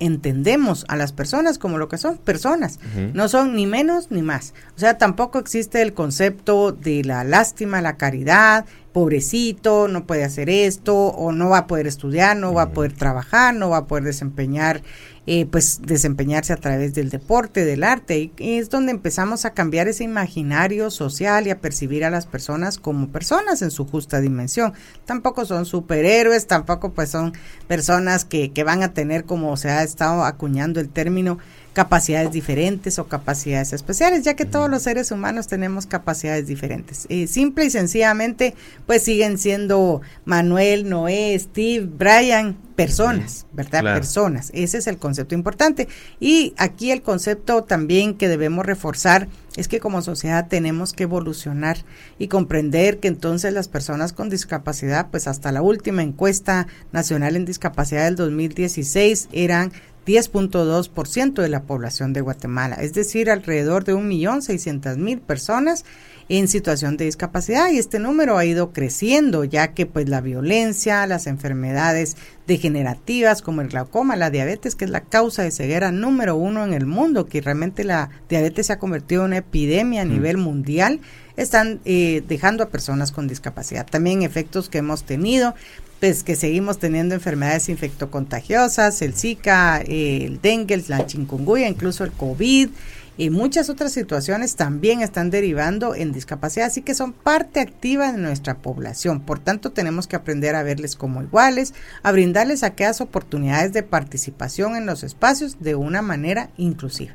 entendemos 0.00 0.86
a 0.88 0.96
las 0.96 1.12
personas 1.12 1.58
como 1.58 1.76
lo 1.76 1.88
que 1.88 1.98
son 1.98 2.16
personas, 2.16 2.80
no 3.12 3.28
son 3.28 3.54
ni 3.54 3.66
menos 3.66 4.10
ni 4.10 4.22
más. 4.22 4.54
O 4.76 4.78
sea, 4.78 4.96
tampoco 4.96 5.38
existe 5.38 5.82
el 5.82 5.92
concepto 5.92 6.72
de 6.72 7.04
la 7.04 7.22
lástima, 7.22 7.82
la 7.82 7.98
caridad, 7.98 8.64
pobrecito, 8.94 9.88
no 9.88 10.06
puede 10.06 10.24
hacer 10.24 10.48
esto, 10.48 10.96
o 10.96 11.32
no 11.32 11.50
va 11.50 11.58
a 11.58 11.66
poder 11.66 11.86
estudiar, 11.86 12.34
no 12.34 12.54
va 12.54 12.62
a 12.62 12.70
poder 12.70 12.94
trabajar, 12.94 13.54
no 13.54 13.68
va 13.68 13.76
a 13.76 13.86
poder 13.86 14.04
desempeñar, 14.04 14.80
eh, 15.26 15.46
pues 15.46 15.80
desempeñarse 15.82 16.52
a 16.52 16.56
través 16.56 16.94
del 16.94 17.10
deporte, 17.10 17.64
del 17.64 17.82
arte, 17.82 18.30
y 18.36 18.58
es 18.58 18.70
donde 18.70 18.92
empezamos 18.92 19.44
a 19.44 19.54
cambiar 19.54 19.88
ese 19.88 20.04
imaginario 20.04 20.90
social 20.90 21.46
y 21.46 21.50
a 21.50 21.60
percibir 21.60 22.04
a 22.04 22.10
las 22.10 22.26
personas 22.26 22.78
como 22.78 23.08
personas 23.08 23.62
en 23.62 23.70
su 23.70 23.86
justa 23.86 24.20
dimensión. 24.20 24.72
Tampoco 25.04 25.44
son 25.44 25.66
superhéroes, 25.66 26.46
tampoco 26.46 26.92
pues 26.92 27.10
son 27.10 27.32
personas 27.66 28.24
que, 28.24 28.52
que 28.52 28.64
van 28.64 28.82
a 28.82 28.94
tener, 28.94 29.24
como 29.24 29.56
se 29.56 29.70
ha 29.70 29.82
estado 29.82 30.24
acuñando 30.24 30.80
el 30.80 30.88
término, 30.88 31.38
capacidades 31.76 32.32
diferentes 32.32 32.98
o 32.98 33.06
capacidades 33.06 33.74
especiales, 33.74 34.24
ya 34.24 34.32
que 34.32 34.46
todos 34.46 34.70
los 34.70 34.84
seres 34.84 35.10
humanos 35.10 35.46
tenemos 35.46 35.84
capacidades 35.84 36.46
diferentes. 36.46 37.04
Eh, 37.10 37.26
simple 37.26 37.66
y 37.66 37.70
sencillamente, 37.70 38.54
pues 38.86 39.02
siguen 39.02 39.36
siendo 39.36 40.00
Manuel, 40.24 40.88
Noé, 40.88 41.38
Steve, 41.38 41.86
Brian, 41.86 42.56
personas, 42.76 43.44
¿verdad? 43.52 43.82
Personas. 43.82 44.50
Ese 44.54 44.78
es 44.78 44.86
el 44.86 44.96
concepto 44.96 45.34
importante. 45.34 45.86
Y 46.18 46.54
aquí 46.56 46.92
el 46.92 47.02
concepto 47.02 47.64
también 47.64 48.14
que 48.14 48.28
debemos 48.28 48.64
reforzar 48.64 49.28
es 49.56 49.68
que 49.68 49.78
como 49.78 50.00
sociedad 50.00 50.48
tenemos 50.48 50.94
que 50.94 51.02
evolucionar 51.02 51.76
y 52.18 52.28
comprender 52.28 53.00
que 53.00 53.08
entonces 53.08 53.52
las 53.52 53.68
personas 53.68 54.14
con 54.14 54.30
discapacidad, 54.30 55.08
pues 55.10 55.26
hasta 55.26 55.52
la 55.52 55.60
última 55.60 56.02
encuesta 56.02 56.68
nacional 56.92 57.36
en 57.36 57.44
discapacidad 57.44 58.06
del 58.06 58.16
2016 58.16 59.28
eran 59.32 59.72
10.2% 60.06 61.42
de 61.42 61.48
la 61.48 61.64
población 61.64 62.12
de 62.12 62.20
Guatemala, 62.20 62.76
es 62.76 62.94
decir, 62.94 63.28
alrededor 63.28 63.84
de 63.84 63.94
1.600.000 63.94 65.20
personas 65.20 65.84
en 66.28 66.48
situación 66.48 66.96
de 66.96 67.04
discapacidad 67.04 67.70
y 67.70 67.78
este 67.78 67.98
número 67.98 68.36
ha 68.36 68.44
ido 68.44 68.72
creciendo 68.72 69.44
ya 69.44 69.74
que 69.74 69.86
pues 69.86 70.08
la 70.08 70.20
violencia, 70.20 71.06
las 71.06 71.26
enfermedades 71.26 72.16
degenerativas 72.48 73.42
como 73.42 73.60
el 73.60 73.68
glaucoma, 73.68 74.16
la 74.16 74.30
diabetes 74.30 74.74
que 74.74 74.86
es 74.86 74.90
la 74.90 75.02
causa 75.02 75.42
de 75.42 75.52
ceguera 75.52 75.92
número 75.92 76.36
uno 76.36 76.64
en 76.64 76.72
el 76.72 76.86
mundo, 76.86 77.26
que 77.26 77.40
realmente 77.40 77.84
la 77.84 78.10
diabetes 78.28 78.66
se 78.66 78.72
ha 78.72 78.78
convertido 78.78 79.22
en 79.22 79.28
una 79.28 79.36
epidemia 79.38 80.02
a 80.02 80.04
mm. 80.04 80.08
nivel 80.08 80.36
mundial, 80.36 81.00
están 81.36 81.80
eh, 81.84 82.22
dejando 82.26 82.64
a 82.64 82.70
personas 82.70 83.12
con 83.12 83.28
discapacidad. 83.28 83.86
También 83.86 84.22
efectos 84.22 84.68
que 84.68 84.78
hemos 84.78 85.04
tenido 85.04 85.54
pues 86.00 86.22
que 86.24 86.36
seguimos 86.36 86.78
teniendo 86.78 87.14
enfermedades 87.14 87.70
infectocontagiosas, 87.70 89.00
el 89.00 89.14
Zika, 89.14 89.78
el 89.78 90.40
dengue, 90.42 90.82
la 90.88 91.06
chikungunya, 91.06 91.68
incluso 91.68 92.04
el 92.04 92.12
COVID 92.12 92.68
y 93.16 93.30
muchas 93.30 93.70
otras 93.70 93.92
situaciones 93.92 94.56
también 94.56 95.00
están 95.00 95.30
derivando 95.30 95.94
en 95.94 96.12
discapacidad, 96.12 96.66
así 96.66 96.82
que 96.82 96.94
son 96.94 97.12
parte 97.12 97.60
activa 97.60 98.12
de 98.12 98.18
nuestra 98.18 98.58
población. 98.58 99.20
Por 99.20 99.38
tanto, 99.38 99.72
tenemos 99.72 100.06
que 100.06 100.16
aprender 100.16 100.54
a 100.54 100.62
verles 100.62 100.96
como 100.96 101.22
iguales, 101.22 101.74
a 102.02 102.12
brindarles 102.12 102.62
aquellas 102.62 103.00
oportunidades 103.00 103.72
de 103.72 103.82
participación 103.82 104.76
en 104.76 104.86
los 104.86 105.02
espacios 105.02 105.60
de 105.60 105.74
una 105.74 106.02
manera 106.02 106.50
inclusiva. 106.56 107.14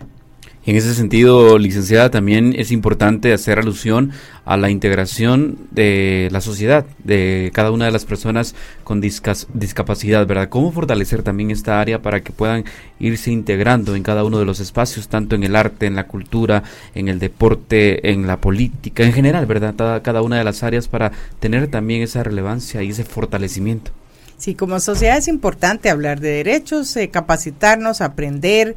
En 0.63 0.75
ese 0.75 0.93
sentido, 0.93 1.57
licenciada, 1.57 2.11
también 2.11 2.53
es 2.55 2.71
importante 2.71 3.33
hacer 3.33 3.57
alusión 3.57 4.11
a 4.45 4.57
la 4.57 4.69
integración 4.69 5.57
de 5.71 6.29
la 6.31 6.39
sociedad, 6.39 6.85
de 7.03 7.49
cada 7.51 7.71
una 7.71 7.85
de 7.85 7.91
las 7.91 8.05
personas 8.05 8.53
con 8.83 9.01
discapacidad, 9.01 10.27
¿verdad? 10.27 10.49
¿Cómo 10.49 10.71
fortalecer 10.71 11.23
también 11.23 11.49
esta 11.49 11.81
área 11.81 12.03
para 12.03 12.21
que 12.21 12.31
puedan 12.31 12.65
irse 12.99 13.31
integrando 13.31 13.95
en 13.95 14.03
cada 14.03 14.23
uno 14.23 14.37
de 14.37 14.45
los 14.45 14.59
espacios, 14.59 15.07
tanto 15.07 15.35
en 15.35 15.43
el 15.43 15.55
arte, 15.55 15.87
en 15.87 15.95
la 15.95 16.05
cultura, 16.05 16.61
en 16.93 17.07
el 17.07 17.17
deporte, 17.17 18.11
en 18.11 18.27
la 18.27 18.37
política, 18.37 19.03
en 19.03 19.13
general, 19.13 19.47
¿verdad? 19.47 20.01
Cada, 20.03 20.21
una 20.21 20.37
de 20.37 20.43
las 20.43 20.61
áreas 20.61 20.87
para 20.87 21.11
tener 21.39 21.69
también 21.69 22.03
esa 22.03 22.21
relevancia 22.21 22.83
y 22.83 22.89
ese 22.89 23.03
fortalecimiento. 23.03 23.89
Sí, 24.37 24.53
como 24.53 24.79
sociedad 24.79 25.17
es 25.17 25.27
importante 25.27 25.89
hablar 25.89 26.19
de 26.19 26.29
derechos, 26.29 26.95
eh, 26.97 27.09
capacitarnos, 27.09 28.01
aprender, 28.01 28.75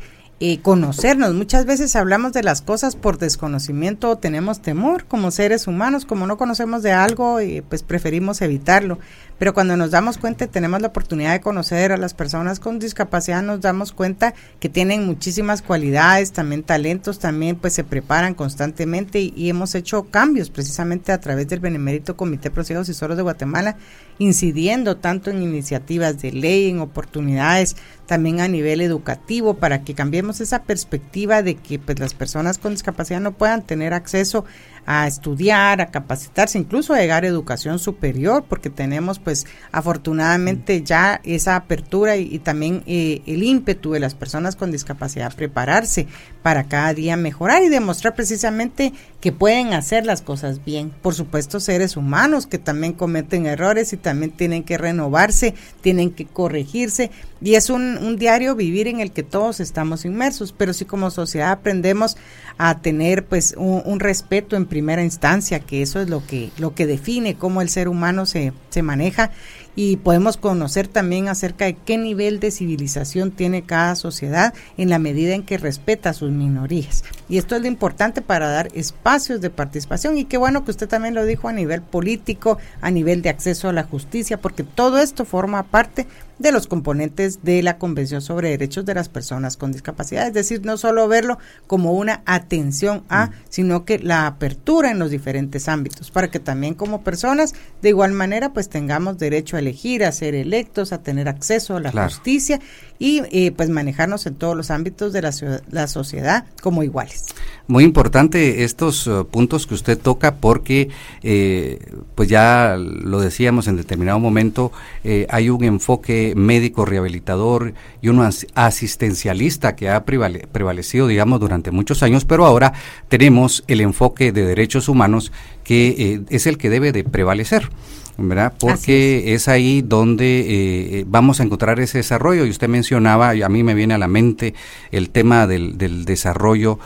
eh, 0.52 0.60
conocernos. 0.60 1.32
Muchas 1.32 1.64
veces 1.64 1.96
hablamos 1.96 2.34
de 2.34 2.42
las 2.42 2.60
cosas 2.60 2.96
por 2.96 3.16
desconocimiento 3.16 4.10
o 4.10 4.18
tenemos 4.18 4.60
temor 4.60 5.06
como 5.06 5.30
seres 5.30 5.66
humanos, 5.66 6.04
como 6.04 6.26
no 6.26 6.36
conocemos 6.36 6.82
de 6.82 6.92
algo, 6.92 7.40
y 7.40 7.62
pues 7.62 7.82
preferimos 7.82 8.42
evitarlo. 8.42 8.98
Pero 9.38 9.52
cuando 9.52 9.76
nos 9.76 9.90
damos 9.90 10.18
cuenta 10.18 10.44
y 10.44 10.48
tenemos 10.48 10.80
la 10.80 10.88
oportunidad 10.88 11.32
de 11.32 11.40
conocer 11.40 11.92
a 11.92 11.96
las 11.96 12.14
personas 12.14 12.60
con 12.60 12.78
discapacidad, 12.78 13.42
nos 13.42 13.60
damos 13.60 13.92
cuenta 13.92 14.34
que 14.60 14.68
tienen 14.68 15.06
muchísimas 15.06 15.62
cualidades, 15.62 16.32
también 16.32 16.62
talentos, 16.62 17.18
también 17.18 17.56
pues 17.56 17.72
se 17.72 17.84
preparan 17.84 18.34
constantemente 18.34 19.20
y, 19.20 19.48
hemos 19.48 19.74
hecho 19.74 20.04
cambios 20.04 20.50
precisamente 20.50 21.12
a 21.12 21.20
través 21.20 21.48
del 21.48 21.60
Benemérito 21.60 22.16
Comité 22.16 22.50
Procesos 22.50 22.88
y 22.88 22.94
Soros 22.94 23.16
de 23.16 23.22
Guatemala, 23.22 23.76
incidiendo 24.18 24.96
tanto 24.96 25.30
en 25.30 25.42
iniciativas 25.42 26.20
de 26.20 26.32
ley, 26.32 26.70
en 26.70 26.80
oportunidades 26.80 27.76
también 28.06 28.40
a 28.40 28.48
nivel 28.48 28.80
educativo 28.80 29.54
para 29.54 29.82
que 29.82 29.94
cambiemos 29.94 30.40
esa 30.40 30.62
perspectiva 30.62 31.42
de 31.42 31.56
que 31.56 31.78
pues 31.78 31.98
las 31.98 32.14
personas 32.14 32.58
con 32.58 32.72
discapacidad 32.72 33.20
no 33.20 33.32
puedan 33.32 33.62
tener 33.62 33.94
acceso 33.94 34.44
a 34.86 35.06
estudiar, 35.06 35.80
a 35.80 35.90
capacitarse, 35.90 36.58
incluso 36.58 36.92
a 36.92 36.98
llegar 36.98 37.24
a 37.24 37.28
educación 37.28 37.78
superior, 37.78 38.44
porque 38.48 38.70
tenemos 38.70 39.18
pues 39.24 39.46
afortunadamente 39.72 40.82
ya 40.82 41.20
esa 41.24 41.56
apertura 41.56 42.16
y, 42.16 42.38
también 42.38 42.82
eh, 42.86 43.22
el 43.26 43.42
ímpetu 43.42 43.92
de 43.92 44.00
las 44.00 44.14
personas 44.14 44.54
con 44.54 44.70
discapacidad 44.70 45.32
a 45.32 45.36
prepararse 45.36 46.06
para 46.42 46.64
cada 46.64 46.92
día 46.94 47.16
mejorar 47.16 47.62
y 47.62 47.70
demostrar 47.70 48.14
precisamente 48.14 48.92
que 49.20 49.32
pueden 49.32 49.72
hacer 49.72 50.04
las 50.04 50.20
cosas 50.20 50.64
bien. 50.64 50.90
Por 50.90 51.14
supuesto, 51.14 51.58
seres 51.58 51.96
humanos 51.96 52.46
que 52.46 52.58
también 52.58 52.92
cometen 52.92 53.46
errores 53.46 53.92
y 53.92 53.96
también 53.96 54.30
tienen 54.30 54.62
que 54.62 54.76
renovarse, 54.76 55.54
tienen 55.80 56.10
que 56.10 56.26
corregirse 56.26 57.10
y 57.40 57.54
es 57.54 57.70
un, 57.70 57.98
un 57.98 58.16
diario 58.16 58.54
vivir 58.54 58.88
en 58.88 59.00
el 59.00 59.10
que 59.10 59.22
todos 59.22 59.60
estamos 59.60 60.04
inmersos, 60.04 60.52
pero 60.56 60.72
si 60.72 60.84
como 60.84 61.10
sociedad 61.10 61.50
aprendemos 61.50 62.16
a 62.58 62.78
tener 62.78 63.26
pues 63.26 63.54
un, 63.56 64.00
respeto 64.00 64.56
en 64.56 64.66
primera 64.66 65.02
instancia, 65.02 65.60
que 65.60 65.82
eso 65.82 66.00
es 66.00 66.08
lo 66.08 66.24
que, 66.26 66.50
lo 66.58 66.74
que 66.74 66.86
define 66.86 67.34
cómo 67.34 67.62
el 67.62 67.68
ser 67.68 67.88
humano 67.88 68.26
se, 68.26 68.52
se 68.70 68.82
maneja 68.82 69.30
y 69.76 69.96
podemos 69.96 70.36
conocer 70.36 70.88
también 70.88 71.28
acerca 71.28 71.64
de 71.64 71.74
qué 71.74 71.98
nivel 71.98 72.38
de 72.38 72.50
civilización 72.50 73.32
tiene 73.32 73.62
cada 73.62 73.96
sociedad 73.96 74.54
en 74.76 74.88
la 74.88 74.98
medida 74.98 75.34
en 75.34 75.42
que 75.42 75.58
respeta 75.58 76.10
a 76.10 76.14
sus 76.14 76.30
minorías. 76.30 77.04
Y 77.28 77.38
esto 77.38 77.56
es 77.56 77.62
lo 77.62 77.68
importante 77.68 78.22
para 78.22 78.48
dar 78.48 78.68
espacios 78.74 79.40
de 79.40 79.50
participación 79.50 80.16
y 80.16 80.24
qué 80.24 80.36
bueno 80.36 80.64
que 80.64 80.70
usted 80.70 80.88
también 80.88 81.14
lo 81.14 81.24
dijo 81.24 81.48
a 81.48 81.52
nivel 81.52 81.82
político, 81.82 82.58
a 82.80 82.90
nivel 82.90 83.22
de 83.22 83.30
acceso 83.30 83.68
a 83.68 83.72
la 83.72 83.82
justicia, 83.82 84.40
porque 84.40 84.62
todo 84.62 84.98
esto 84.98 85.24
forma 85.24 85.64
parte 85.64 86.06
de 86.38 86.52
los 86.52 86.66
componentes 86.66 87.40
de 87.42 87.62
la 87.62 87.78
Convención 87.78 88.20
sobre 88.20 88.50
Derechos 88.50 88.84
de 88.84 88.94
las 88.94 89.08
Personas 89.08 89.56
con 89.56 89.72
Discapacidad. 89.72 90.26
Es 90.26 90.34
decir, 90.34 90.64
no 90.64 90.76
solo 90.76 91.06
verlo 91.08 91.38
como 91.66 91.92
una 91.92 92.22
atención 92.26 93.04
a, 93.08 93.26
mm. 93.26 93.30
sino 93.48 93.84
que 93.84 93.98
la 93.98 94.26
apertura 94.26 94.90
en 94.90 94.98
los 94.98 95.10
diferentes 95.10 95.68
ámbitos, 95.68 96.10
para 96.10 96.30
que 96.30 96.40
también 96.40 96.74
como 96.74 97.02
personas, 97.02 97.54
de 97.82 97.90
igual 97.90 98.12
manera, 98.12 98.52
pues 98.52 98.68
tengamos 98.68 99.18
derecho 99.18 99.56
a 99.56 99.60
elegir, 99.60 100.04
a 100.04 100.12
ser 100.12 100.34
electos, 100.34 100.92
a 100.92 101.02
tener 101.02 101.28
acceso 101.28 101.76
a 101.76 101.80
la 101.80 101.90
justicia 101.90 102.60
y 102.98 103.22
eh, 103.30 103.52
pues 103.52 103.68
manejarnos 103.68 104.26
en 104.26 104.34
todos 104.36 104.56
los 104.56 104.70
ámbitos 104.70 105.12
de 105.12 105.22
la, 105.22 105.32
la 105.70 105.86
sociedad 105.88 106.46
como 106.62 106.82
iguales. 106.82 107.26
Muy 107.66 107.84
importante 107.84 108.64
estos 108.64 109.06
uh, 109.06 109.26
puntos 109.26 109.66
que 109.66 109.74
usted 109.74 109.98
toca 109.98 110.36
porque 110.36 110.90
eh, 111.22 111.78
pues 112.14 112.28
ya 112.28 112.76
lo 112.78 113.20
decíamos 113.20 113.68
en 113.68 113.76
determinado 113.76 114.18
momento, 114.18 114.70
eh, 115.02 115.26
hay 115.30 115.48
un 115.48 115.64
enfoque 115.64 116.23
médico 116.34 116.84
rehabilitador 116.84 117.74
y 118.00 118.08
uno 118.08 118.28
asistencialista 118.54 119.76
que 119.76 119.90
ha 119.90 120.04
prevalecido, 120.04 121.06
digamos, 121.06 121.40
durante 121.40 121.70
muchos 121.70 122.02
años, 122.02 122.24
pero 122.24 122.46
ahora 122.46 122.72
tenemos 123.08 123.64
el 123.68 123.80
enfoque 123.80 124.32
de 124.32 124.46
derechos 124.46 124.88
humanos 124.88 125.32
que 125.62 126.22
es 126.30 126.46
el 126.46 126.58
que 126.58 126.70
debe 126.70 126.92
de 126.92 127.04
prevalecer. 127.04 127.68
¿verdad? 128.16 128.52
Porque 128.58 129.34
es. 129.34 129.48
ahí 129.48 129.82
donde 129.82 130.40
eh, 130.40 131.00
eh, 131.00 131.04
vamos 131.06 131.40
a 131.40 131.42
encontrar 131.42 131.80
ese 131.80 131.98
desarrollo. 131.98 132.44
Y 132.44 132.50
usted 132.50 132.68
mencionaba, 132.68 133.34
y 133.34 133.42
a 133.42 133.48
mí 133.48 133.62
me 133.62 133.74
viene 133.74 133.94
a 133.94 133.98
la 133.98 134.08
mente 134.08 134.54
el 134.90 135.10
tema 135.10 135.46
del, 135.46 135.76
desarrollo, 136.04 136.78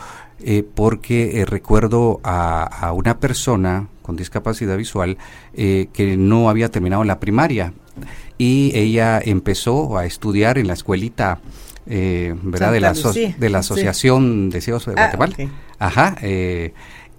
eh, 0.43 0.63
porque 0.73 1.45
recuerdo 1.47 2.19
a, 2.23 2.91
una 2.93 3.19
persona 3.19 3.87
con 4.01 4.15
discapacidad 4.15 4.75
visual 4.75 5.17
que 5.53 6.15
no 6.17 6.49
había 6.49 6.69
terminado 6.69 7.03
la 7.03 7.19
primaria 7.19 7.73
y 8.39 8.71
ella 8.73 9.21
empezó 9.23 9.99
a 9.99 10.07
estudiar 10.07 10.57
en 10.57 10.65
la 10.65 10.73
escuelita. 10.73 11.39
¿verdad? 11.85 12.71
De 12.71 12.79
la, 12.79 12.93
de 12.93 13.49
la 13.49 13.59
Asociación 13.59 14.51
de 14.51 14.61
Ciegos 14.61 14.85
de 14.85 14.93
ah, 14.95 15.11
Guatemala. 15.15 15.35
Ajá. 15.79 16.17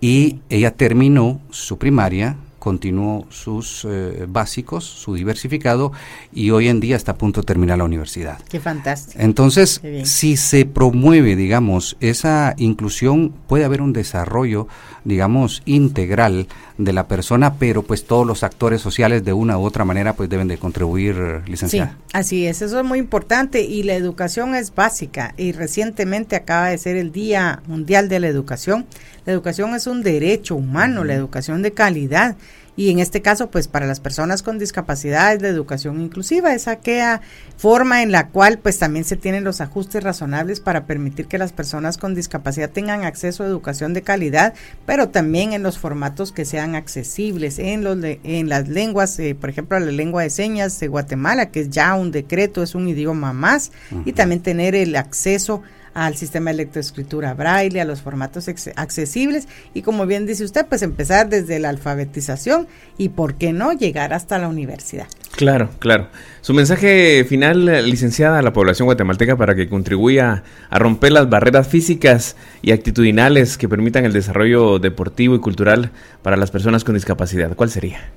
y 0.01 0.41
ella 0.49 0.71
terminó 0.73 1.41
su 1.51 1.77
primaria 1.77 2.37
continuó 2.61 3.27
sus 3.31 3.85
eh, 3.89 4.27
básicos, 4.29 4.85
su 4.85 5.15
diversificado 5.15 5.91
y 6.33 6.51
hoy 6.51 6.69
en 6.69 6.79
día 6.79 6.95
está 6.95 7.13
a 7.13 7.19
punto 7.19 7.41
de 7.41 7.47
terminar 7.47 7.79
la 7.79 7.85
universidad. 7.85 8.39
Qué 8.49 8.61
fantástico. 8.61 9.21
Entonces, 9.21 9.81
si 10.05 10.37
se 10.37 10.67
promueve, 10.67 11.35
digamos, 11.35 11.97
esa 11.99 12.55
inclusión, 12.59 13.33
puede 13.49 13.65
haber 13.65 13.81
un 13.81 13.93
desarrollo, 13.93 14.69
digamos, 15.05 15.63
integral 15.65 16.47
de 16.79 16.93
la 16.93 17.09
persona, 17.09 17.55
pero 17.55 17.83
pues 17.83 18.05
todos 18.05 18.27
los 18.27 18.43
actores 18.43 18.81
sociales 18.81 19.25
de 19.25 19.33
una 19.33 19.59
u 19.59 19.65
otra 19.65 19.85
manera 19.85 20.15
pues 20.15 20.29
deben 20.29 20.49
de 20.49 20.59
contribuir, 20.59 21.43
licenciada. 21.47 21.91
Sí, 21.91 22.05
así 22.13 22.47
es, 22.47 22.63
eso 22.63 22.79
es 22.79 22.85
muy 22.85 22.99
importante 22.99 23.63
y 23.63 23.83
la 23.83 23.95
educación 23.95 24.55
es 24.55 24.75
básica 24.75 25.35
y 25.37 25.53
recientemente 25.53 26.37
acaba 26.37 26.69
de 26.69 26.79
ser 26.79 26.97
el 26.97 27.11
Día 27.11 27.63
Mundial 27.67 28.09
de 28.09 28.21
la 28.21 28.29
Educación. 28.29 28.87
La 29.27 29.33
educación 29.33 29.75
es 29.75 29.87
un 29.87 30.03
derecho 30.03 30.57
humano, 30.57 31.05
la 31.05 31.15
educación 31.15 31.63
de 31.63 31.73
calidad 31.73 32.37
y 32.81 32.89
en 32.89 32.99
este 32.99 33.21
caso, 33.21 33.51
pues 33.51 33.69
para 33.69 33.85
las 33.85 34.01
personas 34.01 34.43
con 34.43 34.59
discapacidades, 34.59 35.43
la 35.43 35.49
educación 35.49 36.01
inclusiva 36.01 36.55
es 36.55 36.67
aquella 36.67 37.21
forma 37.59 38.03
en 38.03 38.11
la 38.11 38.29
cual 38.29 38.59
pues 38.59 38.79
también 38.79 39.05
se 39.05 39.17
tienen 39.19 39.45
los 39.45 39.61
ajustes 39.61 40.03
razonables 40.03 40.61
para 40.61 40.87
permitir 40.87 41.27
que 41.27 41.37
las 41.37 41.53
personas 41.53 41.99
con 41.99 42.15
discapacidad 42.15 42.71
tengan 42.71 43.05
acceso 43.05 43.43
a 43.43 43.47
educación 43.47 43.93
de 43.93 44.01
calidad, 44.01 44.55
pero 44.87 45.11
también 45.11 45.53
en 45.53 45.63
los 45.63 45.79
formatos 45.79 46.33
que 46.33 46.47
sean 46.47 46.75
accesibles, 46.75 47.59
en, 47.59 47.85
los 47.85 47.99
en 48.03 48.49
las 48.49 48.67
lenguas, 48.67 49.19
eh, 49.19 49.37
por 49.39 49.51
ejemplo, 49.51 49.79
la 49.79 49.93
lengua 49.93 50.23
de 50.23 50.31
señas 50.31 50.81
de 50.81 50.89
Guatemala, 50.89 51.51
que 51.51 51.61
es 51.61 51.69
ya 51.69 51.95
un 51.95 52.11
decreto, 52.11 52.63
es 52.63 52.75
un 52.75 52.89
idioma 52.89 53.35
más, 53.35 53.73
y 54.07 54.15
también 54.15 54.41
tener 54.41 54.75
el 54.75 54.97
acceso 54.97 55.61
al 55.95 56.17
sistema 56.17 56.51
de 56.51 56.59
lectoescritura 56.59 57.35
braille, 57.35 57.81
a 57.81 57.85
los 57.85 58.03
formatos 58.03 58.49
accesibles 58.77 59.49
y 59.75 59.83
como 59.83 60.07
bien 60.07 60.27
dice 60.27 60.45
usted, 60.45 60.67
pues 60.67 60.83
empezar 60.83 61.29
desde 61.29 61.59
la 61.59 61.69
alfabetización 61.69 62.69
y 62.99 63.11
por 63.11 63.35
qué 63.35 63.53
no 63.53 63.73
llegar 63.73 64.13
hasta 64.13 64.39
la 64.39 64.49
universidad. 64.49 65.07
Claro, 65.37 65.71
claro. 65.79 66.09
Su 66.41 66.55
mensaje 66.55 67.25
final, 67.29 67.65
licenciada, 67.89 68.39
a 68.39 68.43
la 68.43 68.53
población 68.53 68.87
guatemalteca 68.87 69.37
para 69.37 69.55
que 69.55 69.69
contribuya 69.69 70.43
a 70.69 70.79
romper 70.79 71.13
las 71.13 71.31
barreras 71.31 71.69
físicas 71.69 72.37
y 72.63 72.73
actitudinales 72.73 73.57
que 73.57 73.69
permitan 73.69 74.05
el 74.05 74.13
desarrollo 74.13 74.79
deportivo 74.79 75.35
y 75.35 75.41
cultural 75.41 75.93
para 76.23 76.37
las 76.37 76.51
personas 76.51 76.85
con 76.85 76.95
discapacidad, 76.95 77.55
¿cuál 77.55 77.71
sería? 77.71 78.11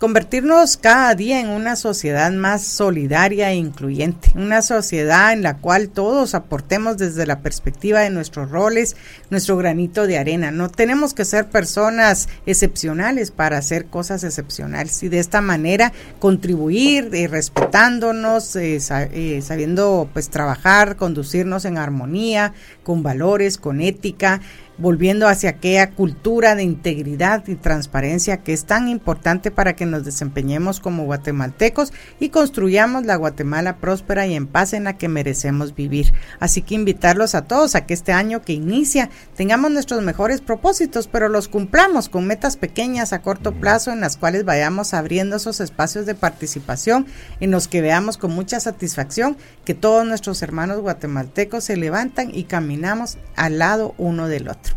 Convertirnos 0.00 0.78
cada 0.78 1.14
día 1.14 1.40
en 1.40 1.50
una 1.50 1.76
sociedad 1.76 2.32
más 2.32 2.64
solidaria 2.64 3.50
e 3.50 3.56
incluyente, 3.56 4.30
una 4.34 4.62
sociedad 4.62 5.34
en 5.34 5.42
la 5.42 5.58
cual 5.58 5.90
todos 5.90 6.34
aportemos 6.34 6.96
desde 6.96 7.26
la 7.26 7.40
perspectiva 7.40 8.00
de 8.00 8.08
nuestros 8.08 8.50
roles, 8.50 8.96
nuestro 9.28 9.58
granito 9.58 10.06
de 10.06 10.16
arena. 10.16 10.50
No 10.52 10.70
tenemos 10.70 11.12
que 11.12 11.26
ser 11.26 11.50
personas 11.50 12.30
excepcionales 12.46 13.30
para 13.30 13.58
hacer 13.58 13.86
cosas 13.86 14.24
excepcionales 14.24 15.02
y 15.02 15.10
de 15.10 15.18
esta 15.18 15.42
manera 15.42 15.92
contribuir 16.18 17.10
eh, 17.12 17.28
respetándonos, 17.28 18.56
eh, 18.56 18.78
eh, 18.90 19.42
sabiendo 19.42 20.08
pues 20.14 20.30
trabajar, 20.30 20.96
conducirnos 20.96 21.66
en 21.66 21.76
armonía, 21.76 22.54
con 22.84 23.02
valores, 23.02 23.58
con 23.58 23.82
ética, 23.82 24.40
volviendo 24.80 25.28
hacia 25.28 25.50
aquella 25.50 25.90
cultura 25.90 26.54
de 26.54 26.62
integridad 26.62 27.46
y 27.46 27.54
transparencia 27.54 28.38
que 28.38 28.52
es 28.52 28.64
tan 28.64 28.88
importante 28.88 29.50
para 29.50 29.76
que 29.76 29.86
nos 29.86 30.04
desempeñemos 30.04 30.80
como 30.80 31.04
guatemaltecos 31.04 31.92
y 32.18 32.30
construyamos 32.30 33.04
la 33.04 33.16
Guatemala 33.16 33.76
próspera 33.76 34.26
y 34.26 34.34
en 34.34 34.46
paz 34.46 34.72
en 34.72 34.84
la 34.84 34.96
que 34.96 35.08
merecemos 35.08 35.74
vivir. 35.74 36.12
Así 36.38 36.62
que 36.62 36.74
invitarlos 36.74 37.34
a 37.34 37.42
todos 37.42 37.74
a 37.74 37.86
que 37.86 37.94
este 37.94 38.12
año 38.12 38.42
que 38.42 38.54
inicia 38.54 39.10
tengamos 39.36 39.70
nuestros 39.70 40.02
mejores 40.02 40.40
propósitos, 40.40 41.08
pero 41.08 41.28
los 41.28 41.48
cumplamos 41.48 42.08
con 42.08 42.26
metas 42.26 42.56
pequeñas 42.56 43.12
a 43.12 43.20
corto 43.22 43.52
plazo 43.52 43.92
en 43.92 44.00
las 44.00 44.16
cuales 44.16 44.44
vayamos 44.44 44.94
abriendo 44.94 45.36
esos 45.36 45.60
espacios 45.60 46.06
de 46.06 46.14
participación 46.14 47.06
en 47.40 47.50
los 47.50 47.68
que 47.68 47.82
veamos 47.82 48.16
con 48.16 48.32
mucha 48.32 48.60
satisfacción 48.60 49.36
que 49.64 49.74
todos 49.74 50.06
nuestros 50.06 50.42
hermanos 50.42 50.80
guatemaltecos 50.80 51.64
se 51.64 51.76
levantan 51.76 52.30
y 52.32 52.44
caminamos 52.44 53.18
al 53.36 53.58
lado 53.58 53.94
uno 53.98 54.28
del 54.28 54.48
otro. 54.48 54.69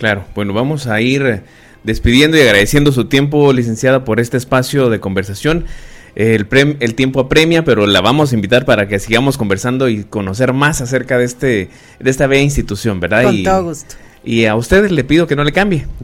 Claro, 0.00 0.24
bueno, 0.34 0.54
vamos 0.54 0.86
a 0.86 0.98
ir 1.02 1.42
despidiendo 1.84 2.38
y 2.38 2.40
agradeciendo 2.40 2.90
su 2.90 3.04
tiempo, 3.04 3.52
licenciada, 3.52 4.02
por 4.02 4.18
este 4.18 4.38
espacio 4.38 4.88
de 4.88 4.98
conversación. 4.98 5.66
El, 6.14 6.46
el 6.80 6.94
tiempo 6.94 7.20
apremia, 7.20 7.64
pero 7.64 7.86
la 7.86 8.00
vamos 8.00 8.32
a 8.32 8.34
invitar 8.34 8.64
para 8.64 8.88
que 8.88 8.98
sigamos 8.98 9.36
conversando 9.36 9.90
y 9.90 10.04
conocer 10.04 10.54
más 10.54 10.80
acerca 10.80 11.18
de 11.18 11.24
este 11.26 11.68
de 11.98 12.10
esta 12.10 12.26
bella 12.26 12.40
institución, 12.40 12.98
¿verdad? 12.98 13.24
Con 13.24 13.42
todo 13.42 13.64
gusto. 13.64 13.96
Y 14.24 14.46
a 14.46 14.54
ustedes 14.54 14.90
le 14.90 15.04
pido 15.04 15.26
que 15.26 15.36
no 15.36 15.44
le 15.44 15.52
cambie. 15.52 15.84